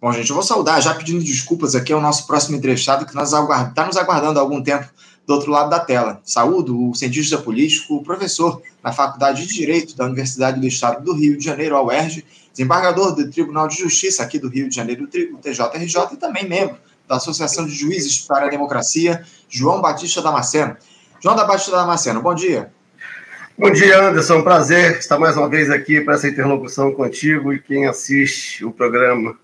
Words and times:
Bom, 0.00 0.12
gente, 0.12 0.28
eu 0.28 0.34
vou 0.34 0.44
saudar, 0.44 0.80
já 0.80 0.94
pedindo 0.94 1.24
desculpas 1.24 1.74
aqui 1.74 1.92
ao 1.92 2.00
nosso 2.00 2.26
próximo 2.26 2.56
entrevistado, 2.56 3.06
que 3.06 3.18
está 3.18 3.86
nos 3.86 3.96
aguardando 3.96 4.38
há 4.38 4.42
algum 4.42 4.62
tempo 4.62 4.86
do 5.26 5.32
outro 5.32 5.50
lado 5.50 5.70
da 5.70 5.80
tela. 5.80 6.20
Saúdo 6.22 6.90
o 6.90 6.94
cientista 6.94 7.38
político, 7.38 8.02
professor 8.02 8.60
na 8.84 8.92
Faculdade 8.92 9.46
de 9.46 9.54
Direito 9.54 9.96
da 9.96 10.04
Universidade 10.04 10.60
do 10.60 10.66
Estado 10.66 11.02
do 11.02 11.14
Rio 11.14 11.36
de 11.38 11.44
Janeiro, 11.44 11.76
a 11.76 11.82
UERJ, 11.82 12.24
desembargador 12.52 13.14
do 13.14 13.30
Tribunal 13.30 13.66
de 13.68 13.76
Justiça 13.76 14.22
aqui 14.22 14.38
do 14.38 14.48
Rio 14.48 14.68
de 14.68 14.76
Janeiro, 14.76 15.04
o 15.04 15.38
TJRJ, 15.38 16.12
e 16.12 16.16
também 16.16 16.46
membro 16.46 16.76
da 17.08 17.16
Associação 17.16 17.66
de 17.66 17.74
Juízes 17.74 18.18
para 18.20 18.46
a 18.46 18.50
Democracia, 18.50 19.24
João 19.48 19.80
Batista 19.80 20.20
Damasceno. 20.20 20.76
João 21.20 21.34
da 21.34 21.44
Batista 21.44 21.72
Damasceno, 21.72 22.20
bom 22.20 22.34
dia. 22.34 22.70
Bom 23.58 23.70
dia, 23.70 24.08
Anderson. 24.08 24.42
Prazer 24.42 24.98
estar 24.98 25.18
mais 25.18 25.36
uma 25.36 25.48
vez 25.48 25.70
aqui 25.70 26.02
para 26.02 26.14
essa 26.14 26.28
interlocução 26.28 26.92
contigo 26.92 27.52
e 27.52 27.58
quem 27.58 27.86
assiste 27.86 28.64
o 28.64 28.70
programa. 28.70 29.34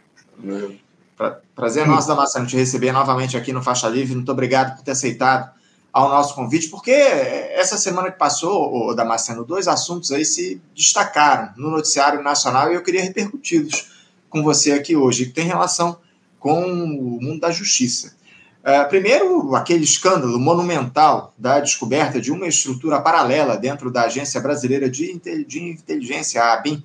Prazer 1.54 1.86
nosso, 1.86 2.09
Damasceno, 2.09 2.46
te 2.46 2.56
receber 2.56 2.92
novamente 2.92 3.37
aqui 3.37 3.52
no 3.52 3.62
Faixa 3.62 3.88
Livre. 3.88 4.14
Muito 4.14 4.33
obrigado 4.33 4.77
por 4.77 4.84
ter 4.84 4.92
aceitado 4.92 5.50
ao 5.92 6.09
nosso 6.09 6.34
convite, 6.34 6.69
porque 6.69 6.91
essa 6.91 7.77
semana 7.77 8.10
que 8.10 8.19
passou, 8.19 8.88
o 8.88 8.95
Damasceno, 8.95 9.45
dois 9.45 9.69
assuntos 9.69 10.10
aí 10.10 10.24
se 10.24 10.60
destacaram 10.74 11.50
no 11.56 11.70
noticiário 11.70 12.23
nacional 12.23 12.73
e 12.73 12.74
eu 12.74 12.83
queria 12.83 13.02
repercuti-los 13.02 13.92
com 14.30 14.42
você 14.42 14.73
aqui 14.73 14.97
hoje, 14.97 15.27
que 15.27 15.33
tem 15.33 15.47
relação 15.47 15.98
com 16.41 16.64
o 16.64 17.20
mundo 17.20 17.41
da 17.41 17.50
justiça. 17.50 18.14
Uh, 18.62 18.88
primeiro, 18.88 19.55
aquele 19.55 19.84
escândalo 19.84 20.38
monumental 20.38 21.34
da 21.36 21.61
descoberta 21.61 22.20
de 22.20 22.33
uma 22.33 22.47
estrutura 22.47 23.00
paralela 23.00 23.56
dentro 23.56 23.91
da 23.91 24.05
Agência 24.05 24.41
Brasileira 24.41 24.88
de, 24.88 25.20
de 25.45 25.62
Inteligência, 25.62 26.42
a 26.42 26.55
ABIN, 26.55 26.83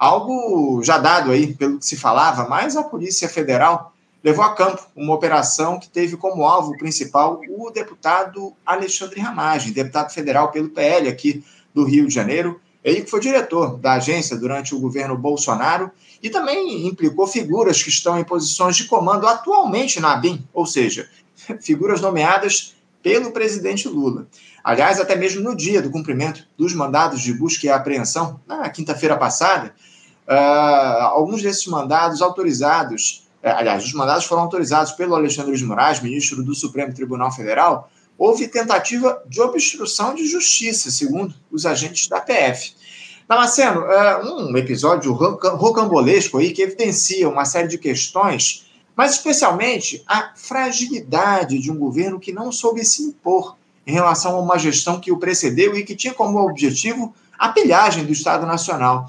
algo 0.00 0.82
já 0.82 0.96
dado 0.96 1.30
aí 1.30 1.54
pelo 1.54 1.78
que 1.78 1.84
se 1.84 1.94
falava, 1.94 2.48
mas 2.48 2.74
a 2.74 2.82
Polícia 2.82 3.28
Federal 3.28 3.92
levou 4.24 4.42
a 4.42 4.54
campo 4.54 4.86
uma 4.96 5.14
operação 5.14 5.78
que 5.78 5.90
teve 5.90 6.16
como 6.16 6.44
alvo 6.44 6.74
principal 6.78 7.42
o 7.50 7.70
deputado 7.70 8.54
Alexandre 8.64 9.20
Ramagem, 9.20 9.74
deputado 9.74 10.10
federal 10.10 10.50
pelo 10.50 10.70
PL 10.70 11.06
aqui 11.06 11.44
do 11.74 11.84
Rio 11.84 12.08
de 12.08 12.14
Janeiro, 12.14 12.58
ele 12.82 13.02
que 13.02 13.10
foi 13.10 13.20
diretor 13.20 13.76
da 13.76 13.92
agência 13.92 14.38
durante 14.38 14.74
o 14.74 14.80
governo 14.80 15.18
Bolsonaro 15.18 15.90
e 16.22 16.30
também 16.30 16.86
implicou 16.86 17.26
figuras 17.26 17.82
que 17.82 17.90
estão 17.90 18.18
em 18.18 18.24
posições 18.24 18.76
de 18.76 18.84
comando 18.84 19.28
atualmente 19.28 20.00
na 20.00 20.14
ABIN, 20.14 20.42
ou 20.54 20.64
seja, 20.64 21.10
figuras 21.60 22.00
nomeadas 22.00 22.74
pelo 23.02 23.32
presidente 23.32 23.86
Lula. 23.86 24.26
Aliás, 24.64 24.98
até 24.98 25.14
mesmo 25.14 25.42
no 25.42 25.54
dia 25.54 25.82
do 25.82 25.90
cumprimento 25.90 26.46
dos 26.56 26.74
mandados 26.74 27.20
de 27.20 27.34
busca 27.34 27.66
e 27.66 27.70
apreensão, 27.70 28.40
na 28.46 28.68
quinta-feira 28.70 29.16
passada, 29.16 29.74
uh, 30.30 31.02
alguns 31.02 31.42
desses 31.42 31.66
mandados 31.66 32.22
autorizados 32.22 33.28
é, 33.42 33.50
aliás, 33.50 33.84
os 33.84 33.92
mandados 33.94 34.24
foram 34.24 34.42
autorizados 34.42 34.92
pelo 34.92 35.14
Alexandre 35.14 35.56
de 35.56 35.64
Moraes, 35.64 36.00
ministro 36.00 36.42
do 36.42 36.54
Supremo 36.54 36.92
Tribunal 36.92 37.32
Federal, 37.32 37.90
houve 38.18 38.46
tentativa 38.48 39.22
de 39.26 39.40
obstrução 39.40 40.14
de 40.14 40.26
justiça, 40.26 40.90
segundo 40.90 41.34
os 41.50 41.64
agentes 41.64 42.06
da 42.06 42.20
PF. 42.20 42.74
Damasceno, 43.26 43.82
é, 43.84 44.24
um 44.24 44.56
episódio 44.56 45.12
rocambolesco 45.12 46.36
aí 46.36 46.52
que 46.52 46.62
evidencia 46.62 47.28
uma 47.28 47.46
série 47.46 47.68
de 47.68 47.78
questões, 47.78 48.66
mas 48.94 49.12
especialmente 49.12 50.02
a 50.06 50.32
fragilidade 50.36 51.58
de 51.58 51.70
um 51.70 51.78
governo 51.78 52.20
que 52.20 52.32
não 52.32 52.52
soube 52.52 52.84
se 52.84 53.02
impor 53.02 53.56
em 53.86 53.92
relação 53.92 54.36
a 54.36 54.40
uma 54.40 54.58
gestão 54.58 55.00
que 55.00 55.10
o 55.10 55.16
precedeu 55.16 55.74
e 55.74 55.84
que 55.84 55.96
tinha 55.96 56.12
como 56.12 56.38
objetivo 56.38 57.14
a 57.38 57.48
pilhagem 57.48 58.04
do 58.04 58.12
Estado 58.12 58.44
Nacional. 58.44 59.08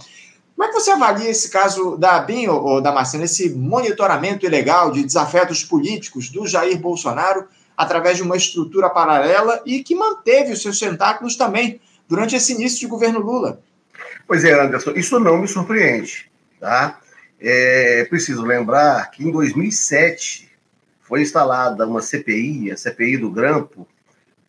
Como 0.61 0.69
é 0.69 0.73
que 0.75 0.79
você 0.79 0.91
avalia 0.91 1.27
esse 1.27 1.49
caso 1.49 1.97
da 1.97 2.17
ABIN, 2.17 2.45
ou 2.45 2.79
da 2.79 2.91
Marcena, 2.91 3.23
esse 3.23 3.49
monitoramento 3.49 4.45
ilegal 4.45 4.91
de 4.91 5.03
desafetos 5.03 5.63
políticos 5.63 6.29
do 6.29 6.45
Jair 6.45 6.77
Bolsonaro 6.77 7.47
através 7.75 8.17
de 8.17 8.21
uma 8.21 8.37
estrutura 8.37 8.87
paralela 8.87 9.59
e 9.65 9.83
que 9.83 9.95
manteve 9.95 10.53
os 10.53 10.61
seus 10.61 10.77
tentáculos 10.77 11.35
também 11.35 11.81
durante 12.07 12.35
esse 12.35 12.53
início 12.53 12.79
de 12.79 12.85
governo 12.85 13.19
Lula? 13.19 13.59
Pois 14.27 14.43
é, 14.43 14.53
Anderson, 14.53 14.91
isso 14.91 15.19
não 15.19 15.39
me 15.39 15.47
surpreende. 15.47 16.29
Tá? 16.59 16.99
É 17.39 18.05
preciso 18.05 18.43
lembrar 18.43 19.09
que 19.09 19.23
em 19.23 19.31
2007 19.31 20.47
foi 21.01 21.23
instalada 21.23 21.87
uma 21.87 22.03
CPI, 22.03 22.69
a 22.69 22.77
CPI 22.77 23.17
do 23.17 23.31
Grampo, 23.31 23.87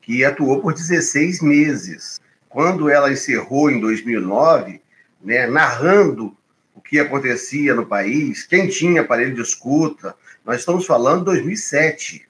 que 0.03 0.27
atuou 0.27 0.61
por 0.61 0.75
16 0.75 1.41
meses. 1.41 2.21
Quando 2.51 2.91
ela 2.91 3.11
encerrou 3.11 3.71
em 3.71 3.81
2009, 3.81 4.82
né, 5.23 5.47
narrando 5.47 6.37
o 6.75 6.81
que 6.81 6.99
acontecia 6.99 7.75
no 7.75 7.87
país, 7.87 8.45
quem 8.45 8.69
tinha 8.69 9.03
aparelho 9.03 9.35
de 9.35 9.43
escuta. 9.43 10.15
Nós 10.45 10.61
estamos 10.61 10.87
falando 10.87 11.21
de 11.21 11.25
2007, 11.27 12.27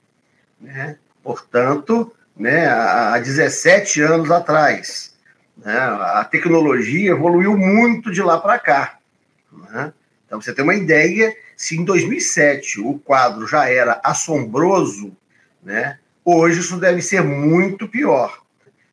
né? 0.59 0.97
portanto, 1.23 2.13
né, 2.35 2.67
há 2.67 3.17
17 3.17 4.01
anos 4.01 4.29
atrás. 4.29 5.15
Né? 5.57 5.75
A 5.75 6.23
tecnologia 6.29 7.11
evoluiu 7.11 7.57
muito 7.57 8.11
de 8.11 8.21
lá 8.21 8.39
para 8.39 8.59
cá. 8.59 8.97
Né? 9.51 9.93
Então, 10.25 10.41
você 10.41 10.53
tem 10.53 10.63
uma 10.63 10.75
ideia, 10.75 11.35
se 11.55 11.77
em 11.77 11.83
2007 11.83 12.81
o 12.81 12.99
quadro 12.99 13.47
já 13.47 13.69
era 13.69 14.01
assombroso, 14.03 15.15
né? 15.63 15.99
hoje 16.25 16.59
isso 16.59 16.77
deve 16.77 17.01
ser 17.01 17.21
muito 17.23 17.87
pior. 17.87 18.41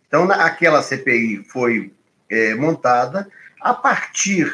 Então, 0.07 0.31
aquela 0.31 0.83
CPI 0.83 1.45
foi 1.49 1.93
é, 2.29 2.55
montada 2.55 3.29
a 3.61 3.75
partir 3.75 4.53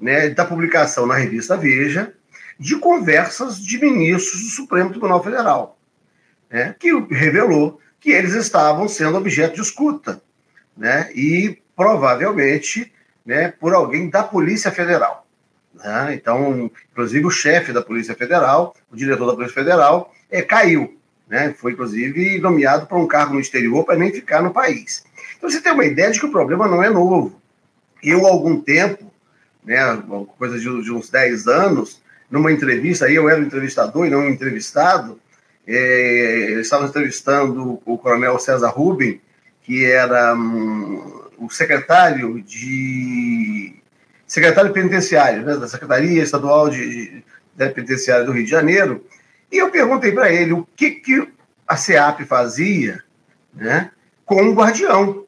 né, 0.00 0.28
da 0.28 0.44
publicação 0.44 1.06
na 1.06 1.14
revista 1.14 1.56
Veja 1.56 2.12
de 2.58 2.76
conversas 2.76 3.58
de 3.58 3.78
ministros 3.78 4.42
do 4.42 4.48
Supremo 4.50 4.90
Tribunal 4.90 5.22
Federal, 5.22 5.78
né, 6.48 6.74
que 6.78 6.92
revelou 7.10 7.80
que 8.00 8.10
eles 8.10 8.34
estavam 8.34 8.86
sendo 8.86 9.16
objeto 9.16 9.56
de 9.56 9.62
escuta, 9.62 10.22
né, 10.76 11.10
e 11.14 11.58
provavelmente 11.74 12.92
né, 13.24 13.48
por 13.48 13.74
alguém 13.74 14.08
da 14.08 14.22
Polícia 14.22 14.70
Federal. 14.70 15.26
Né? 15.74 16.14
Então, 16.14 16.70
inclusive, 16.92 17.26
o 17.26 17.30
chefe 17.30 17.72
da 17.72 17.82
Polícia 17.82 18.14
Federal, 18.14 18.74
o 18.90 18.96
diretor 18.96 19.26
da 19.26 19.34
Polícia 19.34 19.54
Federal, 19.54 20.12
é, 20.30 20.42
caiu. 20.42 20.96
Né? 21.28 21.54
Foi, 21.56 21.72
inclusive, 21.72 22.38
nomeado 22.38 22.86
para 22.86 22.98
um 22.98 23.06
cargo 23.06 23.34
no 23.34 23.40
exterior 23.40 23.84
para 23.84 23.96
nem 23.96 24.12
ficar 24.12 24.42
no 24.42 24.52
país. 24.52 25.04
Então, 25.36 25.50
você 25.50 25.60
tem 25.60 25.72
uma 25.72 25.84
ideia 25.84 26.10
de 26.10 26.20
que 26.20 26.26
o 26.26 26.30
problema 26.30 26.68
não 26.68 26.82
é 26.82 26.90
novo. 26.90 27.40
Eu, 28.04 28.26
algum 28.26 28.60
tempo, 28.60 29.12
né, 29.64 29.78
coisa 30.38 30.58
de, 30.58 30.82
de, 30.82 30.92
uns 30.92 31.08
10 31.08 31.46
anos, 31.46 32.02
numa 32.30 32.52
entrevista, 32.52 33.06
aí 33.06 33.14
eu 33.14 33.28
era 33.28 33.40
entrevistador 33.40 34.06
e 34.06 34.10
não 34.10 34.28
entrevistado, 34.28 35.18
é, 35.66 36.58
estava 36.60 36.86
entrevistando 36.86 37.80
o 37.84 37.96
coronel 37.96 38.38
César 38.38 38.68
Rubin, 38.68 39.20
que 39.62 39.84
era 39.84 40.34
um, 40.34 41.22
o 41.38 41.50
secretário 41.50 42.42
de 42.42 43.74
secretário 44.26 44.72
penitenciário 44.72 45.44
né, 45.44 45.56
da 45.56 45.68
Secretaria 45.68 46.22
Estadual 46.22 46.68
de, 46.68 47.22
de 47.56 47.68
Penitenciária 47.70 48.24
do 48.24 48.32
Rio 48.32 48.44
de 48.44 48.50
Janeiro, 48.50 49.04
e 49.50 49.58
eu 49.58 49.70
perguntei 49.70 50.12
para 50.12 50.32
ele 50.32 50.52
o 50.52 50.66
que, 50.76 50.90
que 50.90 51.28
a 51.66 51.76
SEAP 51.76 52.24
fazia 52.24 53.02
né, 53.54 53.90
com 54.24 54.42
o 54.42 54.54
guardião. 54.54 55.24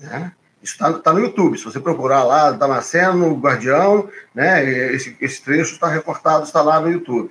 Né? 0.00 0.32
Isso 0.62 0.74
está 0.74 0.92
tá 0.92 1.12
no 1.12 1.20
YouTube. 1.20 1.58
Se 1.58 1.64
você 1.64 1.78
procurar 1.78 2.24
lá, 2.24 2.50
Damasceno, 2.50 3.36
Guardião, 3.36 4.08
né, 4.34 4.64
esse, 4.92 5.16
esse 5.20 5.42
trecho 5.42 5.74
está 5.74 5.88
recortado, 5.88 6.44
está 6.44 6.62
lá 6.62 6.80
no 6.80 6.90
YouTube. 6.90 7.30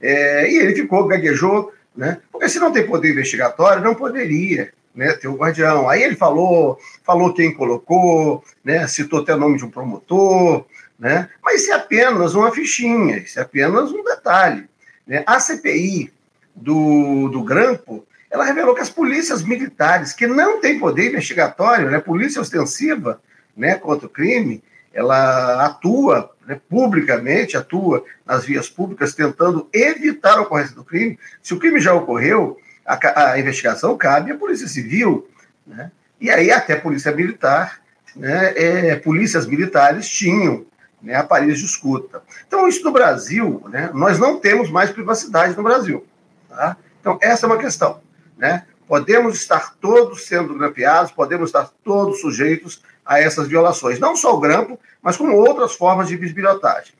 É, 0.00 0.50
e 0.50 0.56
ele 0.58 0.74
ficou, 0.74 1.06
gaguejou, 1.06 1.72
né, 1.96 2.18
porque 2.30 2.48
se 2.48 2.58
não 2.58 2.72
tem 2.72 2.86
poder 2.86 3.12
investigatório, 3.12 3.82
não 3.82 3.94
poderia 3.94 4.72
né, 4.94 5.12
ter 5.12 5.28
o 5.28 5.36
guardião. 5.36 5.88
Aí 5.88 6.02
ele 6.02 6.16
falou, 6.16 6.78
falou 7.04 7.32
quem 7.32 7.54
colocou, 7.54 8.44
né, 8.64 8.86
citou 8.86 9.20
até 9.20 9.34
o 9.34 9.38
nome 9.38 9.58
de 9.58 9.64
um 9.64 9.70
promotor, 9.70 10.64
né, 10.98 11.28
mas 11.42 11.62
isso 11.62 11.72
é 11.72 11.76
apenas 11.76 12.34
uma 12.34 12.52
fichinha, 12.52 13.18
isso 13.18 13.38
é 13.38 13.42
apenas 13.42 13.90
um 13.92 14.02
detalhe. 14.02 14.68
Né? 15.06 15.22
A 15.26 15.38
CPI 15.38 16.12
do, 16.54 17.28
do 17.28 17.42
Grampo 17.42 18.06
ela 18.34 18.44
revelou 18.44 18.74
que 18.74 18.80
as 18.80 18.90
polícias 18.90 19.44
militares, 19.44 20.12
que 20.12 20.26
não 20.26 20.60
têm 20.60 20.76
poder 20.76 21.08
investigatório, 21.08 21.88
né, 21.88 22.00
polícia 22.00 22.42
ostensiva 22.42 23.20
né, 23.56 23.76
contra 23.76 24.08
o 24.08 24.10
crime, 24.10 24.60
ela 24.92 25.64
atua 25.64 26.32
né, 26.44 26.60
publicamente, 26.68 27.56
atua 27.56 28.04
nas 28.26 28.44
vias 28.44 28.68
públicas, 28.68 29.14
tentando 29.14 29.68
evitar 29.72 30.36
a 30.36 30.40
ocorrência 30.42 30.74
do 30.74 30.82
crime. 30.82 31.16
Se 31.40 31.54
o 31.54 31.60
crime 31.60 31.78
já 31.78 31.94
ocorreu, 31.94 32.58
a, 32.84 33.30
a 33.30 33.38
investigação 33.38 33.96
cabe 33.96 34.32
à 34.32 34.36
Polícia 34.36 34.66
Civil, 34.66 35.28
né, 35.64 35.92
e 36.20 36.28
aí 36.28 36.50
até 36.50 36.72
a 36.72 36.80
Polícia 36.80 37.12
Militar, 37.12 37.78
né, 38.16 38.52
é, 38.56 38.96
polícias 38.96 39.46
militares 39.46 40.08
tinham 40.08 40.66
né, 41.00 41.14
aparelhos 41.14 41.60
de 41.60 41.66
escuta. 41.66 42.20
Então, 42.48 42.66
isso 42.66 42.82
no 42.82 42.90
Brasil, 42.90 43.62
né, 43.68 43.90
nós 43.94 44.18
não 44.18 44.40
temos 44.40 44.70
mais 44.70 44.90
privacidade 44.90 45.56
no 45.56 45.62
Brasil. 45.62 46.04
Tá? 46.48 46.76
Então, 47.00 47.16
essa 47.22 47.46
é 47.46 47.48
uma 47.48 47.58
questão. 47.58 48.02
Né? 48.36 48.64
Podemos 48.86 49.36
estar 49.36 49.74
todos 49.80 50.26
sendo 50.26 50.54
grampeados, 50.54 51.12
podemos 51.12 51.48
estar 51.48 51.70
todos 51.82 52.20
sujeitos 52.20 52.82
a 53.04 53.20
essas 53.20 53.48
violações. 53.48 53.98
Não 53.98 54.16
só 54.16 54.34
o 54.34 54.40
grampo, 54.40 54.78
mas 55.02 55.16
como 55.16 55.36
outras 55.36 55.74
formas 55.74 56.08
de 56.08 56.16
bisbilhotagem. 56.16 56.94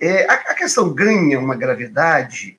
É, 0.00 0.28
a, 0.28 0.34
a, 0.34 0.54
questão 0.54 0.92
ganha 0.92 1.38
uma 1.38 1.54
gravidade 1.54 2.58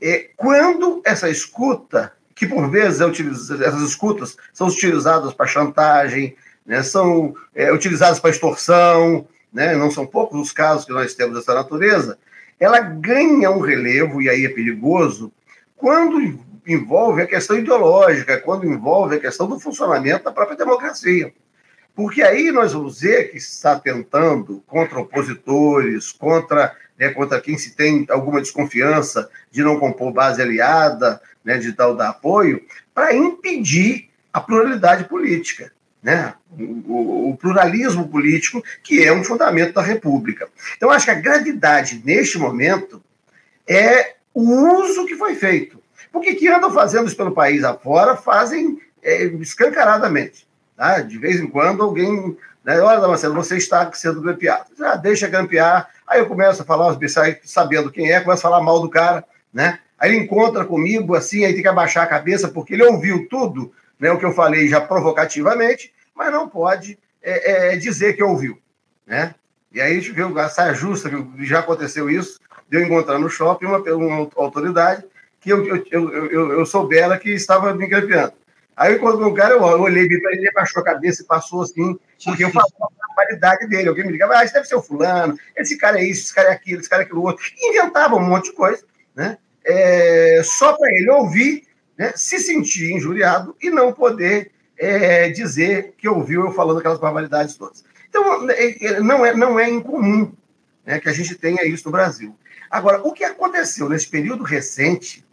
é, 0.00 0.30
quando 0.36 1.02
essa 1.04 1.28
escuta, 1.28 2.12
que 2.34 2.46
por 2.46 2.70
vezes 2.70 3.00
é 3.00 3.06
utilizada, 3.06 3.64
essas 3.64 3.82
escutas 3.82 4.36
são 4.52 4.68
utilizadas 4.68 5.32
para 5.34 5.46
chantagem, 5.46 6.36
né, 6.64 6.82
são 6.82 7.34
é, 7.54 7.72
utilizadas 7.72 8.20
para 8.20 8.30
extorsão, 8.30 9.26
né, 9.52 9.74
não 9.74 9.90
são 9.90 10.06
poucos 10.06 10.38
os 10.38 10.52
casos 10.52 10.84
que 10.84 10.92
nós 10.92 11.14
temos 11.14 11.34
dessa 11.34 11.54
natureza, 11.54 12.18
ela 12.60 12.80
ganha 12.80 13.50
um 13.50 13.60
relevo, 13.60 14.20
e 14.20 14.28
aí 14.28 14.44
é 14.44 14.48
perigoso, 14.48 15.32
quando 15.76 16.38
envolve 16.66 17.22
a 17.22 17.26
questão 17.26 17.56
ideológica, 17.56 18.38
quando 18.38 18.66
envolve 18.66 19.16
a 19.16 19.20
questão 19.20 19.46
do 19.46 19.60
funcionamento 19.60 20.24
da 20.24 20.32
própria 20.32 20.56
democracia. 20.56 21.32
Porque 21.94 22.22
aí 22.22 22.52
nós 22.52 22.74
vamos 22.74 23.00
ver 23.00 23.30
que 23.30 23.38
está 23.38 23.78
tentando 23.78 24.62
contra 24.66 25.00
opositores, 25.00 26.12
contra, 26.12 26.76
né, 26.98 27.08
contra 27.10 27.40
quem 27.40 27.56
se 27.56 27.74
tem 27.74 28.04
alguma 28.10 28.40
desconfiança 28.40 29.30
de 29.50 29.62
não 29.62 29.80
compor 29.80 30.12
base 30.12 30.42
aliada, 30.42 31.20
né, 31.42 31.56
de 31.56 31.72
tal 31.72 31.96
dar 31.96 32.10
apoio, 32.10 32.62
para 32.92 33.14
impedir 33.14 34.10
a 34.30 34.40
pluralidade 34.40 35.04
política. 35.04 35.72
Né? 36.02 36.34
O, 36.86 37.30
o, 37.30 37.36
pluralismo 37.36 38.06
político, 38.08 38.62
que 38.82 39.02
é 39.02 39.12
um 39.12 39.24
fundamento 39.24 39.72
da 39.72 39.82
República. 39.82 40.48
Então, 40.76 40.90
acho 40.90 41.06
que 41.06 41.10
a 41.10 41.14
gravidade, 41.14 42.02
neste 42.04 42.38
momento, 42.38 43.02
é 43.66 44.16
o 44.32 44.42
uso 44.80 45.06
que 45.06 45.16
foi 45.16 45.34
feito. 45.34 45.82
Porque 46.16 46.34
que 46.34 46.48
andam 46.48 46.70
fazendo 46.70 47.14
pelo 47.14 47.30
país 47.30 47.62
afora, 47.62 48.16
fazem 48.16 48.80
é, 49.02 49.24
escancaradamente. 49.24 50.48
Tá? 50.74 51.00
De 51.00 51.18
vez 51.18 51.38
em 51.38 51.46
quando 51.46 51.82
alguém. 51.82 52.34
Né, 52.64 52.80
Olha, 52.80 53.02
Damasceno, 53.02 53.34
você 53.34 53.58
está 53.58 53.92
sendo 53.92 54.22
grampeado. 54.22 54.70
Já 54.78 54.96
deixa 54.96 55.28
grampear. 55.28 55.90
Aí 56.06 56.20
eu 56.20 56.26
começo 56.26 56.62
a 56.62 56.64
falar 56.64 56.88
os 56.88 56.96
bichais 56.96 57.36
sabendo 57.44 57.92
quem 57.92 58.10
é, 58.10 58.20
começo 58.20 58.46
a 58.46 58.50
falar 58.50 58.64
mal 58.64 58.80
do 58.80 58.88
cara, 58.88 59.26
né? 59.52 59.78
Aí 59.98 60.10
ele 60.10 60.24
encontra 60.24 60.64
comigo 60.64 61.14
assim, 61.14 61.44
aí 61.44 61.52
tem 61.52 61.60
que 61.60 61.68
abaixar 61.68 62.04
a 62.04 62.08
cabeça, 62.08 62.48
porque 62.48 62.72
ele 62.72 62.84
ouviu 62.84 63.28
tudo, 63.28 63.74
né, 64.00 64.10
o 64.10 64.18
que 64.18 64.24
eu 64.24 64.32
falei 64.32 64.68
já 64.68 64.80
provocativamente, 64.80 65.92
mas 66.14 66.32
não 66.32 66.48
pode 66.48 66.98
é, 67.22 67.74
é, 67.74 67.76
dizer 67.76 68.14
que 68.14 68.22
ouviu, 68.22 68.58
né? 69.06 69.34
E 69.70 69.80
aí 69.82 69.92
a 69.92 69.94
gente 69.94 70.12
viu 70.12 70.38
a 70.38 70.48
saia 70.48 70.72
justa, 70.72 71.10
já 71.40 71.58
aconteceu 71.60 72.08
isso, 72.08 72.38
de 72.68 72.78
eu 72.78 72.82
encontrar 72.82 73.18
no 73.18 73.28
shopping 73.28 73.66
uma, 73.66 73.78
uma 73.78 74.30
autoridade 74.36 75.04
que 75.46 75.52
eu, 75.52 75.64
eu, 75.92 76.28
eu, 76.28 76.52
eu, 76.58 76.66
soubera 76.66 77.16
que 77.16 77.30
estava 77.30 77.72
me 77.72 77.86
grampeando. 77.86 78.32
Aí, 78.76 78.98
quando 78.98 79.24
o 79.24 79.32
cara, 79.32 79.54
eu 79.54 79.62
olhei 79.62 80.08
para 80.08 80.32
ele, 80.32 80.40
ele 80.40 80.48
abaixou 80.48 80.82
a 80.82 80.84
cabeça 80.84 81.22
e 81.22 81.24
passou 81.26 81.62
assim, 81.62 81.96
porque 82.24 82.44
eu 82.44 82.50
falava 82.50 82.72
a 82.80 83.14
qualidade 83.14 83.66
dele. 83.68 83.88
Alguém 83.88 84.04
me 84.04 84.12
ligava, 84.12 84.36
ah, 84.36 84.44
isso 84.44 84.52
deve 84.52 84.66
ser 84.66 84.74
o 84.74 84.82
fulano, 84.82 85.38
esse 85.56 85.78
cara 85.78 86.00
é 86.00 86.04
isso, 86.04 86.24
esse 86.24 86.34
cara 86.34 86.48
é 86.48 86.52
aquilo, 86.52 86.80
esse 86.80 86.90
cara 86.90 87.02
é 87.02 87.04
aquilo 87.04 87.22
outro. 87.22 87.44
E 87.56 87.70
inventava 87.70 88.16
um 88.16 88.24
monte 88.24 88.46
de 88.46 88.56
coisa, 88.56 88.82
né? 89.14 89.38
É, 89.64 90.42
só 90.44 90.72
para 90.72 90.90
ele 90.90 91.10
ouvir, 91.10 91.62
né, 91.96 92.12
se 92.16 92.38
sentir 92.40 92.92
injuriado 92.92 93.56
e 93.62 93.70
não 93.70 93.92
poder 93.92 94.50
é, 94.76 95.28
dizer 95.28 95.94
que 95.96 96.08
ouviu 96.08 96.44
eu 96.44 96.52
falando 96.52 96.78
aquelas 96.78 96.98
barbaridades 96.98 97.56
todas. 97.56 97.84
Então, 98.08 98.50
é, 98.50 98.84
é, 98.84 99.00
não 99.00 99.24
é, 99.24 99.34
não 99.34 99.58
é 99.58 99.70
incomum 99.70 100.32
né, 100.84 100.98
que 100.98 101.08
a 101.08 101.12
gente 101.12 101.34
tenha 101.36 101.64
isso 101.64 101.86
no 101.86 101.92
Brasil. 101.92 102.36
Agora, 102.70 103.00
o 103.02 103.12
que 103.12 103.24
aconteceu 103.24 103.88
nesse 103.88 104.08
período 104.08 104.44
recente 104.44 105.25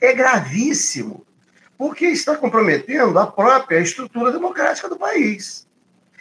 é 0.00 0.12
gravíssimo, 0.12 1.24
porque 1.76 2.06
está 2.06 2.36
comprometendo 2.36 3.18
a 3.18 3.26
própria 3.26 3.78
estrutura 3.80 4.32
democrática 4.32 4.88
do 4.88 4.96
país. 4.96 5.66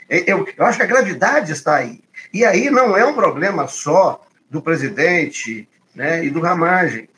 Eu, 0.10 0.48
eu, 0.58 0.66
acho 0.66 0.78
que 0.78 0.84
a 0.84 0.88
gravidade 0.88 1.52
está 1.52 1.76
aí. 1.76 2.02
E 2.34 2.46
aí 2.46 2.70
não 2.70 2.96
é 2.96 3.06
um 3.06 3.14
problema 3.14 3.68
só 3.68 4.26
do 4.50 4.62
presidente 4.62 5.68
né, 5.94 6.24
e 6.24 6.30
do 6.30 6.40
Ramagem. 6.40 7.10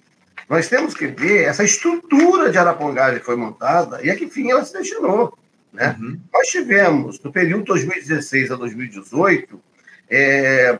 Nós 0.50 0.67
temos 0.67 0.95
que 0.95 1.06
ver 1.06 1.44
essa 1.44 1.63
estrutura 1.63 2.51
de 2.51 2.57
arapongagem 2.57 3.19
que 3.19 3.25
foi 3.25 3.35
montada 3.35 4.03
e 4.03 4.09
a 4.09 4.15
que 4.15 4.27
fim 4.27 4.50
ela 4.50 4.65
se 4.65 4.73
destinou. 4.73 5.38
Né? 5.71 5.95
Uhum. 6.00 6.19
Nós 6.33 6.47
tivemos, 6.47 7.19
no 7.21 7.31
período 7.31 7.65
2016 7.65 8.51
a 8.51 8.56
2018, 8.56 9.61
é, 10.09 10.79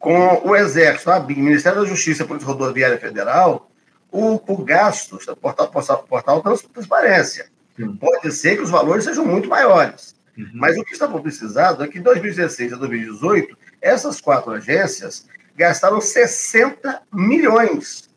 com 0.00 0.48
o 0.48 0.56
Exército, 0.56 1.10
a 1.10 1.20
BIM, 1.20 1.42
Ministério 1.42 1.80
da 1.80 1.86
Justiça 1.86 2.24
Polícia 2.24 2.48
Rodoviária 2.48 2.98
Federal, 2.98 3.67
o, 4.10 4.40
o 4.46 4.64
gasto, 4.64 5.18
portal, 5.40 5.68
portal 6.08 6.42
transparência. 6.72 7.46
Uhum. 7.78 7.96
Pode 7.96 8.32
ser 8.32 8.56
que 8.56 8.62
os 8.62 8.70
valores 8.70 9.04
sejam 9.04 9.24
muito 9.24 9.48
maiores. 9.48 10.16
Uhum. 10.36 10.50
Mas 10.54 10.76
o 10.76 10.84
que 10.84 10.92
está 10.92 11.06
publicizado 11.06 11.84
é 11.84 11.88
que 11.88 11.98
em 11.98 12.02
2016 12.02 12.72
a 12.72 12.76
2018, 12.76 13.56
essas 13.80 14.20
quatro 14.20 14.52
agências 14.52 15.26
gastaram 15.56 16.00
60 16.00 17.02
milhões 17.12 18.08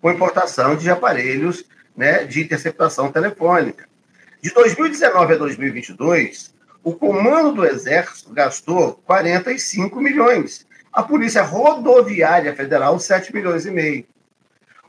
com 0.00 0.10
importação 0.10 0.76
de 0.76 0.90
aparelhos 0.90 1.64
né, 1.96 2.24
de 2.24 2.42
interceptação 2.42 3.10
telefônica. 3.10 3.88
De 4.40 4.52
2019 4.52 5.34
a 5.34 5.36
2022, 5.36 6.52
o 6.82 6.92
comando 6.94 7.52
do 7.52 7.64
Exército 7.64 8.32
gastou 8.32 8.94
45 9.06 10.00
milhões. 10.00 10.66
A 10.92 11.02
Polícia 11.02 11.42
Rodoviária 11.42 12.54
Federal, 12.54 12.98
7 12.98 13.32
milhões 13.34 13.64
e 13.64 13.70
meio. 13.70 14.04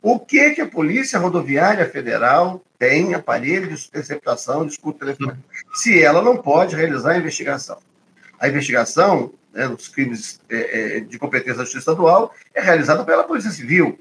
O 0.06 0.20
que, 0.20 0.50
que 0.50 0.60
a 0.60 0.68
Polícia 0.68 1.18
Rodoviária 1.18 1.90
Federal 1.90 2.62
tem 2.78 3.14
aparelho 3.14 3.74
de 3.74 3.86
interceptação 3.86 4.66
de 4.66 4.74
escudo 4.74 5.00
telefônico, 5.00 5.38
se 5.76 6.04
ela 6.04 6.22
não 6.22 6.36
pode 6.36 6.76
realizar 6.76 7.12
a 7.12 7.18
investigação? 7.18 7.78
A 8.38 8.50
investigação 8.50 9.32
né, 9.54 9.66
dos 9.66 9.88
crimes 9.88 10.42
é, 10.50 10.98
é, 10.98 11.00
de 11.00 11.18
competência 11.18 11.54
da 11.54 11.64
Justiça 11.64 11.92
Estadual 11.92 12.36
é 12.54 12.60
realizada 12.60 13.06
pela 13.06 13.24
Polícia 13.24 13.50
Civil. 13.50 13.98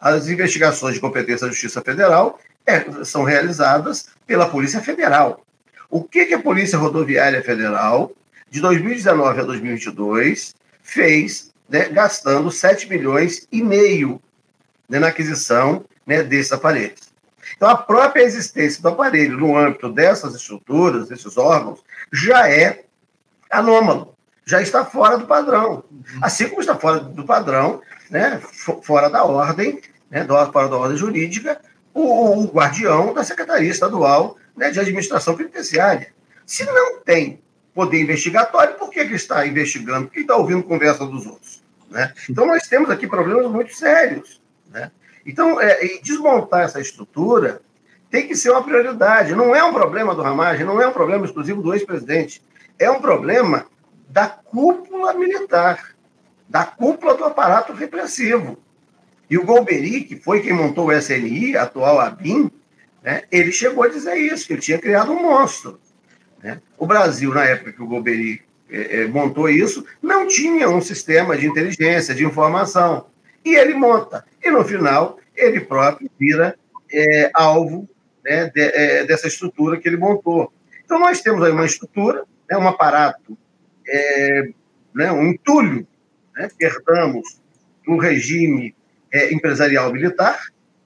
As 0.00 0.26
investigações 0.26 0.94
de 0.96 1.00
competência 1.00 1.46
da 1.46 1.52
Justiça 1.52 1.80
Federal 1.80 2.40
é, 2.66 3.04
são 3.04 3.22
realizadas 3.22 4.08
pela 4.26 4.48
Polícia 4.48 4.80
Federal. 4.80 5.46
O 5.88 6.02
que, 6.02 6.26
que 6.26 6.34
a 6.34 6.42
Polícia 6.42 6.76
Rodoviária 6.76 7.40
Federal, 7.40 8.10
de 8.50 8.60
2019 8.60 9.40
a 9.40 9.44
2022, 9.44 10.56
fez, 10.82 11.52
né, 11.68 11.88
gastando 11.88 12.50
7 12.50 12.88
milhões 12.88 13.46
e 13.52 13.62
meio 13.62 14.20
né, 14.90 14.98
na 14.98 15.06
aquisição 15.06 15.84
né, 16.04 16.22
desses 16.22 16.52
aparelhos. 16.52 17.10
Então, 17.56 17.68
a 17.68 17.76
própria 17.76 18.22
existência 18.22 18.82
do 18.82 18.88
aparelho 18.88 19.38
no 19.38 19.56
âmbito 19.56 19.90
dessas 19.90 20.34
estruturas, 20.34 21.08
desses 21.08 21.38
órgãos, 21.38 21.80
já 22.12 22.48
é 22.50 22.84
anômalo, 23.50 24.14
já 24.44 24.60
está 24.60 24.84
fora 24.84 25.16
do 25.16 25.26
padrão. 25.26 25.84
Assim 26.20 26.48
como 26.48 26.60
está 26.60 26.76
fora 26.76 27.00
do 27.00 27.24
padrão, 27.24 27.80
né, 28.10 28.40
fora 28.82 29.08
da 29.08 29.24
ordem, 29.24 29.80
né, 30.10 30.26
fora 30.52 30.68
da 30.68 30.76
ordem 30.76 30.96
jurídica, 30.98 31.60
o, 31.94 32.40
o 32.40 32.46
guardião 32.46 33.14
da 33.14 33.22
Secretaria 33.22 33.70
Estadual 33.70 34.36
né, 34.56 34.70
de 34.70 34.80
Administração 34.80 35.36
Penitenciária. 35.36 36.08
Se 36.44 36.64
não 36.64 37.00
tem 37.00 37.40
poder 37.74 38.00
investigatório, 38.00 38.74
por 38.74 38.90
que, 38.90 39.04
que 39.04 39.14
está 39.14 39.46
investigando? 39.46 40.08
Por 40.08 40.14
que 40.14 40.20
está 40.20 40.36
ouvindo 40.36 40.62
conversa 40.62 41.06
dos 41.06 41.26
outros? 41.26 41.62
Né? 41.88 42.12
Então, 42.28 42.46
nós 42.46 42.66
temos 42.66 42.90
aqui 42.90 43.06
problemas 43.06 43.50
muito 43.50 43.74
sérios. 43.74 44.39
Então, 45.24 45.60
é, 45.60 45.98
desmontar 46.02 46.62
essa 46.62 46.80
estrutura 46.80 47.60
tem 48.10 48.26
que 48.26 48.34
ser 48.34 48.50
uma 48.50 48.62
prioridade. 48.62 49.34
Não 49.34 49.54
é 49.54 49.62
um 49.62 49.72
problema 49.72 50.14
do 50.14 50.22
Ramagem, 50.22 50.66
não 50.66 50.80
é 50.80 50.86
um 50.86 50.92
problema 50.92 51.24
exclusivo 51.24 51.62
do 51.62 51.72
ex-presidente. 51.72 52.42
É 52.78 52.90
um 52.90 53.00
problema 53.00 53.66
da 54.08 54.28
cúpula 54.28 55.14
militar, 55.14 55.94
da 56.48 56.64
cúpula 56.64 57.14
do 57.14 57.24
aparato 57.24 57.72
repressivo. 57.72 58.58
E 59.28 59.38
o 59.38 59.44
Golbery, 59.44 60.02
que 60.02 60.16
foi 60.16 60.40
quem 60.40 60.52
montou 60.52 60.86
o 60.86 60.92
SNI, 60.92 61.56
atual 61.56 62.00
ABIN, 62.00 62.50
né, 63.00 63.22
ele 63.30 63.52
chegou 63.52 63.84
a 63.84 63.88
dizer 63.88 64.16
isso, 64.16 64.46
que 64.46 64.54
ele 64.54 64.60
tinha 64.60 64.78
criado 64.78 65.12
um 65.12 65.22
monstro. 65.22 65.78
Né? 66.42 66.60
O 66.76 66.86
Brasil, 66.86 67.32
na 67.32 67.44
época 67.44 67.72
que 67.72 67.82
o 67.82 67.86
Golbery 67.86 68.42
é, 68.68 69.02
é, 69.02 69.06
montou 69.06 69.48
isso, 69.48 69.84
não 70.02 70.26
tinha 70.26 70.68
um 70.68 70.80
sistema 70.80 71.36
de 71.36 71.46
inteligência, 71.46 72.14
de 72.14 72.24
informação 72.24 73.06
e 73.44 73.54
ele 73.56 73.74
monta. 73.74 74.24
E 74.42 74.50
no 74.50 74.64
final, 74.64 75.18
ele 75.34 75.60
próprio 75.60 76.10
vira 76.18 76.56
é, 76.92 77.30
alvo 77.34 77.88
né, 78.24 78.50
de, 78.50 78.60
é, 78.60 79.04
dessa 79.04 79.26
estrutura 79.26 79.78
que 79.78 79.88
ele 79.88 79.96
montou. 79.96 80.52
Então, 80.84 80.98
nós 80.98 81.20
temos 81.20 81.42
aí 81.42 81.52
uma 81.52 81.66
estrutura, 81.66 82.24
né, 82.50 82.56
um 82.56 82.68
aparato, 82.68 83.36
é, 83.86 84.50
né, 84.94 85.12
um 85.12 85.28
entulho, 85.28 85.86
né, 86.36 86.48
que 86.56 86.64
herdamos 86.64 87.40
do 87.86 87.96
regime 87.96 88.74
é, 89.12 89.32
empresarial 89.32 89.92
militar, 89.92 90.38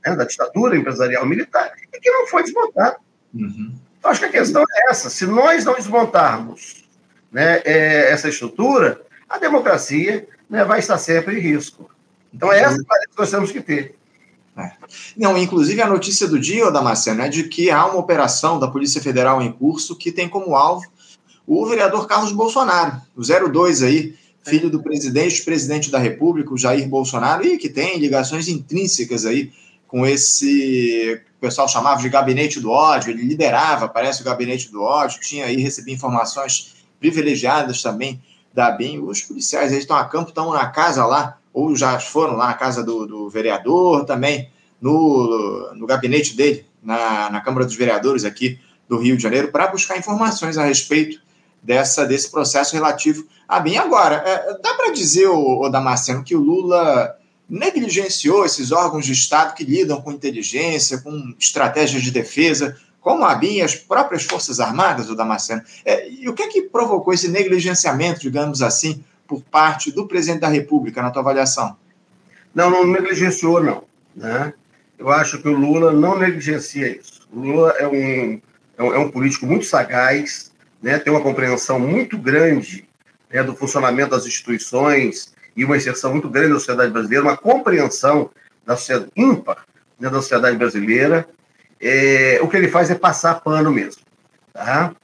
né, 0.04 0.14
da 0.14 0.24
ditadura 0.24 0.76
empresarial 0.76 1.26
militar, 1.26 1.72
e 1.92 1.98
que 1.98 2.10
não 2.10 2.26
foi 2.26 2.42
desmontado. 2.42 2.96
Uhum. 3.32 3.74
Então, 3.98 4.10
acho 4.10 4.20
que 4.20 4.26
a 4.26 4.30
questão 4.30 4.62
é 4.62 4.90
essa: 4.90 5.08
se 5.08 5.26
nós 5.26 5.64
não 5.64 5.74
desmontarmos 5.74 6.84
né, 7.32 7.62
é, 7.64 8.12
essa 8.12 8.28
estrutura, 8.28 9.00
a 9.28 9.38
democracia 9.38 10.28
né, 10.48 10.64
vai 10.64 10.78
estar 10.78 10.98
sempre 10.98 11.36
em 11.36 11.40
risco. 11.40 11.90
Então, 12.34 12.52
é 12.52 12.60
essa 12.60 12.78
que 12.78 13.18
nós 13.18 13.30
temos 13.30 13.52
que 13.52 13.60
ter. 13.60 13.94
É. 14.56 14.72
Não, 15.16 15.36
inclusive 15.36 15.80
a 15.80 15.86
notícia 15.86 16.28
do 16.28 16.38
dia, 16.38 16.70
Damasceno, 16.70 17.22
é 17.22 17.28
de 17.28 17.44
que 17.44 17.70
há 17.70 17.86
uma 17.86 17.98
operação 17.98 18.58
da 18.58 18.68
Polícia 18.68 19.00
Federal 19.00 19.42
em 19.42 19.52
curso 19.52 19.96
que 19.96 20.12
tem 20.12 20.28
como 20.28 20.54
alvo 20.54 20.84
o 21.46 21.66
vereador 21.66 22.06
Carlos 22.06 22.32
Bolsonaro, 22.32 23.02
o 23.14 23.22
02 23.22 23.82
aí, 23.82 24.14
filho 24.42 24.70
do 24.70 24.82
presidente, 24.82 25.42
presidente 25.42 25.90
da 25.90 25.98
República, 25.98 26.52
o 26.52 26.58
Jair 26.58 26.88
Bolsonaro, 26.88 27.44
e 27.44 27.58
que 27.58 27.68
tem 27.68 27.98
ligações 27.98 28.48
intrínsecas 28.48 29.26
aí 29.26 29.52
com 29.86 30.06
esse 30.06 31.20
o 31.36 31.40
pessoal 31.40 31.68
chamava 31.68 32.00
de 32.00 32.08
gabinete 32.08 32.58
do 32.58 32.70
ódio, 32.70 33.10
ele 33.10 33.22
liderava, 33.22 33.86
parece 33.86 34.22
o 34.22 34.24
gabinete 34.24 34.72
do 34.72 34.82
ódio, 34.82 35.20
tinha 35.20 35.44
aí, 35.44 35.56
recebia 35.56 35.92
informações 35.92 36.74
privilegiadas 36.98 37.82
também 37.82 38.22
da 38.52 38.70
BIM. 38.70 39.00
Os 39.00 39.20
policiais 39.20 39.70
eles 39.70 39.84
estão 39.84 39.96
a 39.96 40.06
campo, 40.06 40.30
estão 40.30 40.50
na 40.52 40.66
casa 40.68 41.04
lá, 41.04 41.38
ou 41.54 41.76
já 41.76 42.00
foram 42.00 42.34
lá 42.34 42.48
na 42.48 42.54
casa 42.54 42.82
do, 42.82 43.06
do 43.06 43.30
vereador 43.30 44.04
também, 44.04 44.50
no, 44.80 45.72
no 45.74 45.86
gabinete 45.86 46.36
dele, 46.36 46.66
na, 46.82 47.30
na 47.30 47.40
Câmara 47.40 47.64
dos 47.64 47.76
Vereadores 47.76 48.24
aqui 48.24 48.58
do 48.88 48.98
Rio 48.98 49.16
de 49.16 49.22
Janeiro, 49.22 49.52
para 49.52 49.68
buscar 49.68 49.96
informações 49.96 50.58
a 50.58 50.64
respeito 50.64 51.22
dessa, 51.62 52.04
desse 52.04 52.30
processo 52.30 52.74
relativo 52.74 53.26
à 53.48 53.60
BIM. 53.60 53.76
Agora, 53.76 54.16
é, 54.16 54.58
dá 54.60 54.74
para 54.74 54.92
dizer, 54.92 55.28
o, 55.28 55.62
o 55.62 55.68
Damasceno, 55.70 56.24
que 56.24 56.34
o 56.34 56.40
Lula 56.40 57.16
negligenciou 57.48 58.44
esses 58.44 58.72
órgãos 58.72 59.06
de 59.06 59.12
Estado 59.12 59.54
que 59.54 59.64
lidam 59.64 60.02
com 60.02 60.12
inteligência, 60.12 60.98
com 60.98 61.34
estratégias 61.38 62.02
de 62.02 62.10
defesa, 62.10 62.76
como 63.00 63.24
a 63.24 63.34
BIM 63.34 63.56
e 63.56 63.62
as 63.62 63.74
próprias 63.74 64.24
Forças 64.24 64.58
Armadas, 64.58 65.08
o 65.08 65.14
Damasceno. 65.14 65.62
É, 65.84 66.10
e 66.10 66.28
o 66.28 66.34
que 66.34 66.42
é 66.42 66.48
que 66.48 66.62
provocou 66.62 67.14
esse 67.14 67.28
negligenciamento, 67.28 68.20
digamos 68.20 68.60
assim, 68.60 69.04
por 69.34 69.42
parte 69.50 69.90
do 69.90 70.06
presidente 70.06 70.42
da 70.42 70.48
República, 70.48 71.02
na 71.02 71.10
tua 71.10 71.22
avaliação? 71.22 71.76
Não, 72.54 72.70
não 72.70 72.86
negligenciou, 72.86 73.60
não. 73.60 73.82
Né? 74.14 74.54
Eu 74.96 75.10
acho 75.10 75.42
que 75.42 75.48
o 75.48 75.56
Lula 75.56 75.92
não 75.92 76.16
negligencia 76.16 76.88
isso. 76.88 77.26
O 77.32 77.40
Lula 77.40 77.70
é 77.72 77.86
um, 77.86 78.40
é 78.78 78.82
um, 78.82 79.02
é 79.02 79.08
político 79.10 79.44
muito 79.44 79.66
sagaz, 79.66 80.52
né? 80.80 80.98
tem 81.00 81.12
uma 81.12 81.22
compreensão 81.22 81.80
muito 81.80 82.16
grande 82.16 82.88
né, 83.28 83.42
do 83.42 83.56
funcionamento 83.56 84.10
das 84.10 84.24
instituições 84.24 85.34
e 85.56 85.64
uma 85.64 85.76
inserção 85.76 86.12
muito 86.12 86.28
grande 86.28 86.52
da 86.52 86.60
sociedade 86.60 86.92
brasileira, 86.92 87.24
uma 87.24 87.36
compreensão 87.36 88.30
da 88.64 88.76
sociedade 88.76 89.10
ímpar 89.16 89.64
né, 89.98 90.08
da 90.08 90.22
sociedade 90.22 90.56
brasileira. 90.56 91.28
É, 91.80 92.38
o 92.40 92.48
que 92.48 92.56
ele 92.56 92.68
faz 92.68 92.88
é 92.88 92.94
passar 92.94 93.40
pano 93.40 93.72
mesmo. 93.72 94.02
Tá? 94.52 94.94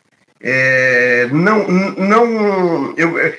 É, 0.43 1.27
não, 1.27 1.69
não, 1.69 2.95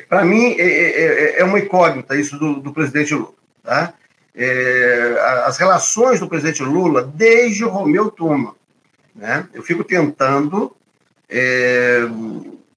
para 0.07 0.23
mim 0.23 0.55
é, 0.57 0.61
é, 0.61 0.99
é, 0.99 1.39
é, 1.39 1.43
uma 1.43 1.57
incógnita 1.57 2.15
isso 2.15 2.37
do, 2.37 2.59
do 2.59 2.71
presidente 2.71 3.15
Lula. 3.15 3.33
Tá? 3.63 3.93
É, 4.35 5.17
as 5.45 5.57
relações 5.57 6.19
do 6.19 6.27
presidente 6.27 6.61
Lula 6.61 7.03
desde 7.03 7.65
o 7.65 7.69
Romeu 7.69 8.11
Tuma. 8.11 8.55
Né? 9.15 9.47
Eu 9.53 9.63
fico 9.63 9.83
tentando 9.83 10.75
é, 11.27 12.01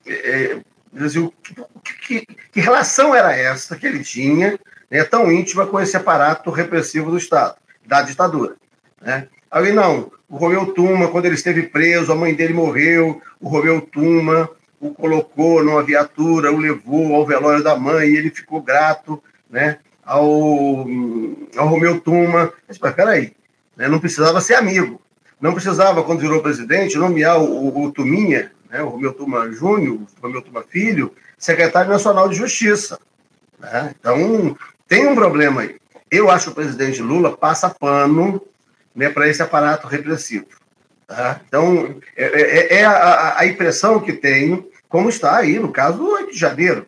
é, 0.07 0.59
dizer, 0.93 1.29
que, 1.43 1.95
que, 1.95 2.27
que, 2.53 2.61
relação 2.61 3.15
era 3.15 3.37
essa 3.37 3.77
que 3.77 3.87
ele 3.87 4.03
tinha, 4.03 4.59
né, 4.91 5.05
tão 5.05 5.31
íntima 5.31 5.67
com 5.67 5.81
esse 5.81 5.97
aparato 5.97 6.51
repressivo 6.51 7.11
do 7.11 7.19
Estado, 7.19 7.57
da 7.85 8.01
ditadura. 8.03 8.57
Né? 9.05 9.29
Aí 9.51 9.73
não, 9.73 10.11
o 10.29 10.37
Romeu 10.37 10.73
Tuma, 10.73 11.09
quando 11.09 11.27
ele 11.27 11.35
esteve 11.35 11.65
preso, 11.65 12.11
a 12.11 12.17
mãe 12.17 12.35
dele 12.35 12.55
morreu, 12.55 13.21
o 13.41 13.49
Romeu 13.49 13.81
Tuma 13.81 14.49
o 14.85 14.93
colocou 14.93 15.65
numa 15.65 15.83
viatura, 15.83 16.53
o 16.53 16.59
levou 16.59 17.15
ao 17.15 17.25
velório 17.25 17.65
da 17.65 17.75
mãe, 17.75 18.09
e 18.09 18.17
ele 18.17 18.31
ficou 18.31 18.61
grato 18.61 19.23
né, 19.49 19.79
ao, 20.05 20.87
ao 21.57 21.69
Romeu 21.69 21.99
Tuma. 22.01 22.53
Mas, 22.69 22.77
peraí, 22.77 23.33
né, 23.75 23.89
não 23.89 23.99
precisava 23.99 24.43
ser 24.43 24.55
amigo. 24.55 25.01
Não 25.41 25.55
precisava, 25.55 26.03
quando 26.03 26.21
virou 26.21 26.43
presidente, 26.43 26.99
nomear 26.99 27.41
o, 27.41 27.45
o, 27.45 27.85
o 27.85 27.93
Tuminha, 27.93 28.53
né, 28.71 28.83
o 28.83 28.89
Romeu 28.89 29.15
Tuma 29.15 29.51
Júnior, 29.51 29.97
o 29.97 30.07
Romeu 30.21 30.43
Tuma 30.43 30.63
Filho, 30.63 31.15
secretário 31.39 31.91
nacional 31.91 32.29
de 32.29 32.37
Justiça. 32.37 32.99
Né? 33.59 33.95
Então, 33.99 34.55
tem 34.87 35.07
um 35.07 35.15
problema 35.15 35.63
aí. 35.63 35.77
Eu 36.11 36.31
acho 36.31 36.47
que 36.47 36.53
o 36.53 36.55
presidente 36.55 37.01
Lula 37.01 37.35
passa 37.35 37.71
pano 37.71 38.43
né, 38.95 39.09
para 39.09 39.29
esse 39.29 39.43
aparato 39.43 39.87
repressivo. 39.87 40.47
Tá? 41.07 41.41
Então, 41.47 42.01
é, 42.17 42.25
é, 42.25 42.75
é 42.81 42.85
a, 42.85 43.39
a, 43.41 43.47
impressão 43.47 44.01
que 44.01 44.13
tenho, 44.13 44.71
como 44.89 45.09
está 45.09 45.37
aí 45.37 45.59
no 45.59 45.73
caso 45.73 45.99
do 45.99 46.09
8 46.09 46.33
de 46.33 46.39
janeiro. 46.39 46.87